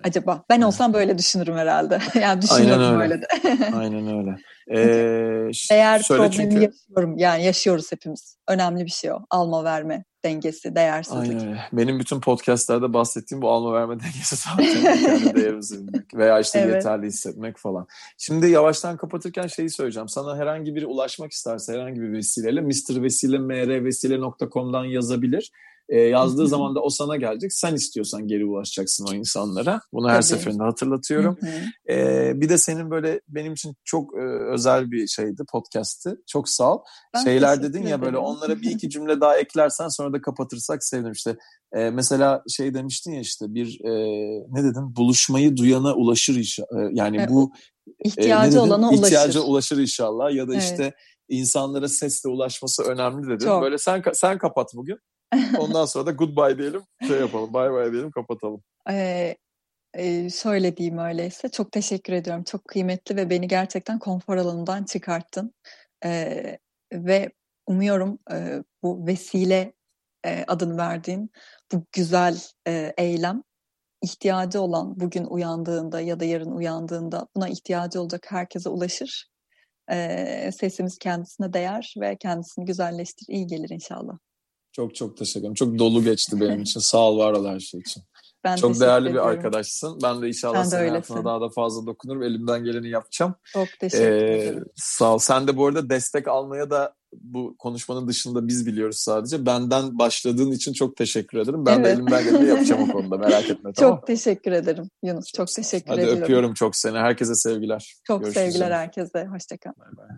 [0.03, 1.99] Acaba ben olsam böyle düşünürüm herhalde.
[2.21, 3.21] yani düşünüyorum Aynen öyle.
[3.21, 3.27] de.
[3.75, 4.37] Aynen öyle.
[4.71, 6.55] Ee, Değer problemi çünkü...
[6.55, 7.17] yaşıyorum.
[7.17, 8.37] Yani yaşıyoruz hepimiz.
[8.47, 9.19] Önemli bir şey o.
[9.29, 11.21] Alma verme dengesi, değersizlik.
[11.21, 11.59] Aynen öyle.
[11.73, 16.75] Benim bütün podcastlerde bahsettiğim bu alma verme dengesi zaten kendi değerimizi bilmek veya işte evet.
[16.75, 17.87] yeterli hissetmek falan.
[18.17, 20.09] Şimdi yavaştan kapatırken şeyi söyleyeceğim.
[20.09, 23.03] Sana herhangi biri ulaşmak isterse herhangi bir vesileyle Mr.
[23.03, 25.51] Vesile mr vesile.com'dan yazabilir.
[25.89, 27.53] E, yazdığı zaman da o sana gelecek.
[27.53, 29.81] Sen istiyorsan geri ulaşacaksın o insanlara.
[29.93, 30.23] Bunu her Tabii.
[30.23, 31.37] seferinde hatırlatıyorum.
[31.89, 34.21] E, bir de senin böyle benim için çok e,
[34.53, 36.15] özel bir şeydi podcast'ti.
[36.27, 36.79] Çok sağ ol.
[37.13, 41.11] Ben Şeyler dedin ya böyle onlara bir iki cümle daha eklersen sonra da kapatırsak sevinirim.
[41.11, 41.37] İşte
[41.73, 43.91] e, mesela şey demiştin ya işte bir e,
[44.49, 46.81] ne dedin buluşmayı duyana ulaşır inşallah.
[46.81, 47.29] E, yani evet.
[47.29, 47.51] bu
[48.05, 49.03] ihtiyacı e, olana ulaşır.
[49.03, 50.63] İhtiyacı ulaşır inşallah ya da evet.
[50.63, 50.93] işte
[51.29, 53.45] insanlara sesle ulaşması önemli dedin.
[53.45, 53.61] Çok.
[53.61, 54.97] Böyle sen sen kapat bugün.
[55.59, 56.81] Ondan sonra da goodbye diyelim.
[57.07, 57.53] Şey yapalım.
[57.53, 58.63] Bye bye diyelim kapatalım.
[58.89, 59.37] Ee,
[59.93, 61.49] e, şöyle diyeyim öyleyse.
[61.49, 62.43] Çok teşekkür ediyorum.
[62.43, 65.53] Çok kıymetli ve beni gerçekten konfor alanından çıkarttın.
[66.05, 66.57] Ee,
[66.93, 67.31] ve
[67.67, 69.73] umuyorum e, bu vesile
[70.25, 71.31] e, adını verdiğin
[71.71, 73.43] bu güzel e, eylem
[74.01, 79.27] ihtiyacı olan bugün uyandığında ya da yarın uyandığında buna ihtiyacı olacak herkese ulaşır.
[79.91, 83.25] E, sesimiz kendisine değer ve kendisini güzelleştir.
[83.29, 84.17] İyi gelir inşallah.
[84.79, 85.53] Çok çok teşekkür ederim.
[85.53, 86.79] Çok dolu geçti benim için.
[86.79, 88.03] Sağ ol var ol her şey için.
[88.43, 89.31] Ben Çok değerli ediyorum.
[89.31, 89.99] bir arkadaşsın.
[90.03, 92.23] Ben de inşallah ben de senin hayatına daha da fazla dokunurum.
[92.23, 93.35] Elimden geleni yapacağım.
[93.53, 94.65] Çok teşekkür ee, ederim.
[94.75, 95.17] Sağ ol.
[95.17, 99.45] Sen de bu arada destek almaya da bu konuşmanın dışında biz biliyoruz sadece.
[99.45, 101.65] Benden başladığın için çok teşekkür ederim.
[101.65, 101.85] Ben evet.
[101.85, 103.17] de elimden geleni yapacağım o konuda.
[103.17, 105.25] Merak etme tamam Çok teşekkür ederim Yunus.
[105.25, 106.15] Çok, çok teşekkür Hadi ederim.
[106.15, 106.97] Hadi öpüyorum çok seni.
[106.97, 107.95] Herkese sevgiler.
[108.03, 109.25] Çok Görüşürüz sevgiler herkese.
[109.25, 109.71] Hoşçakal.
[109.77, 110.17] Bay bay.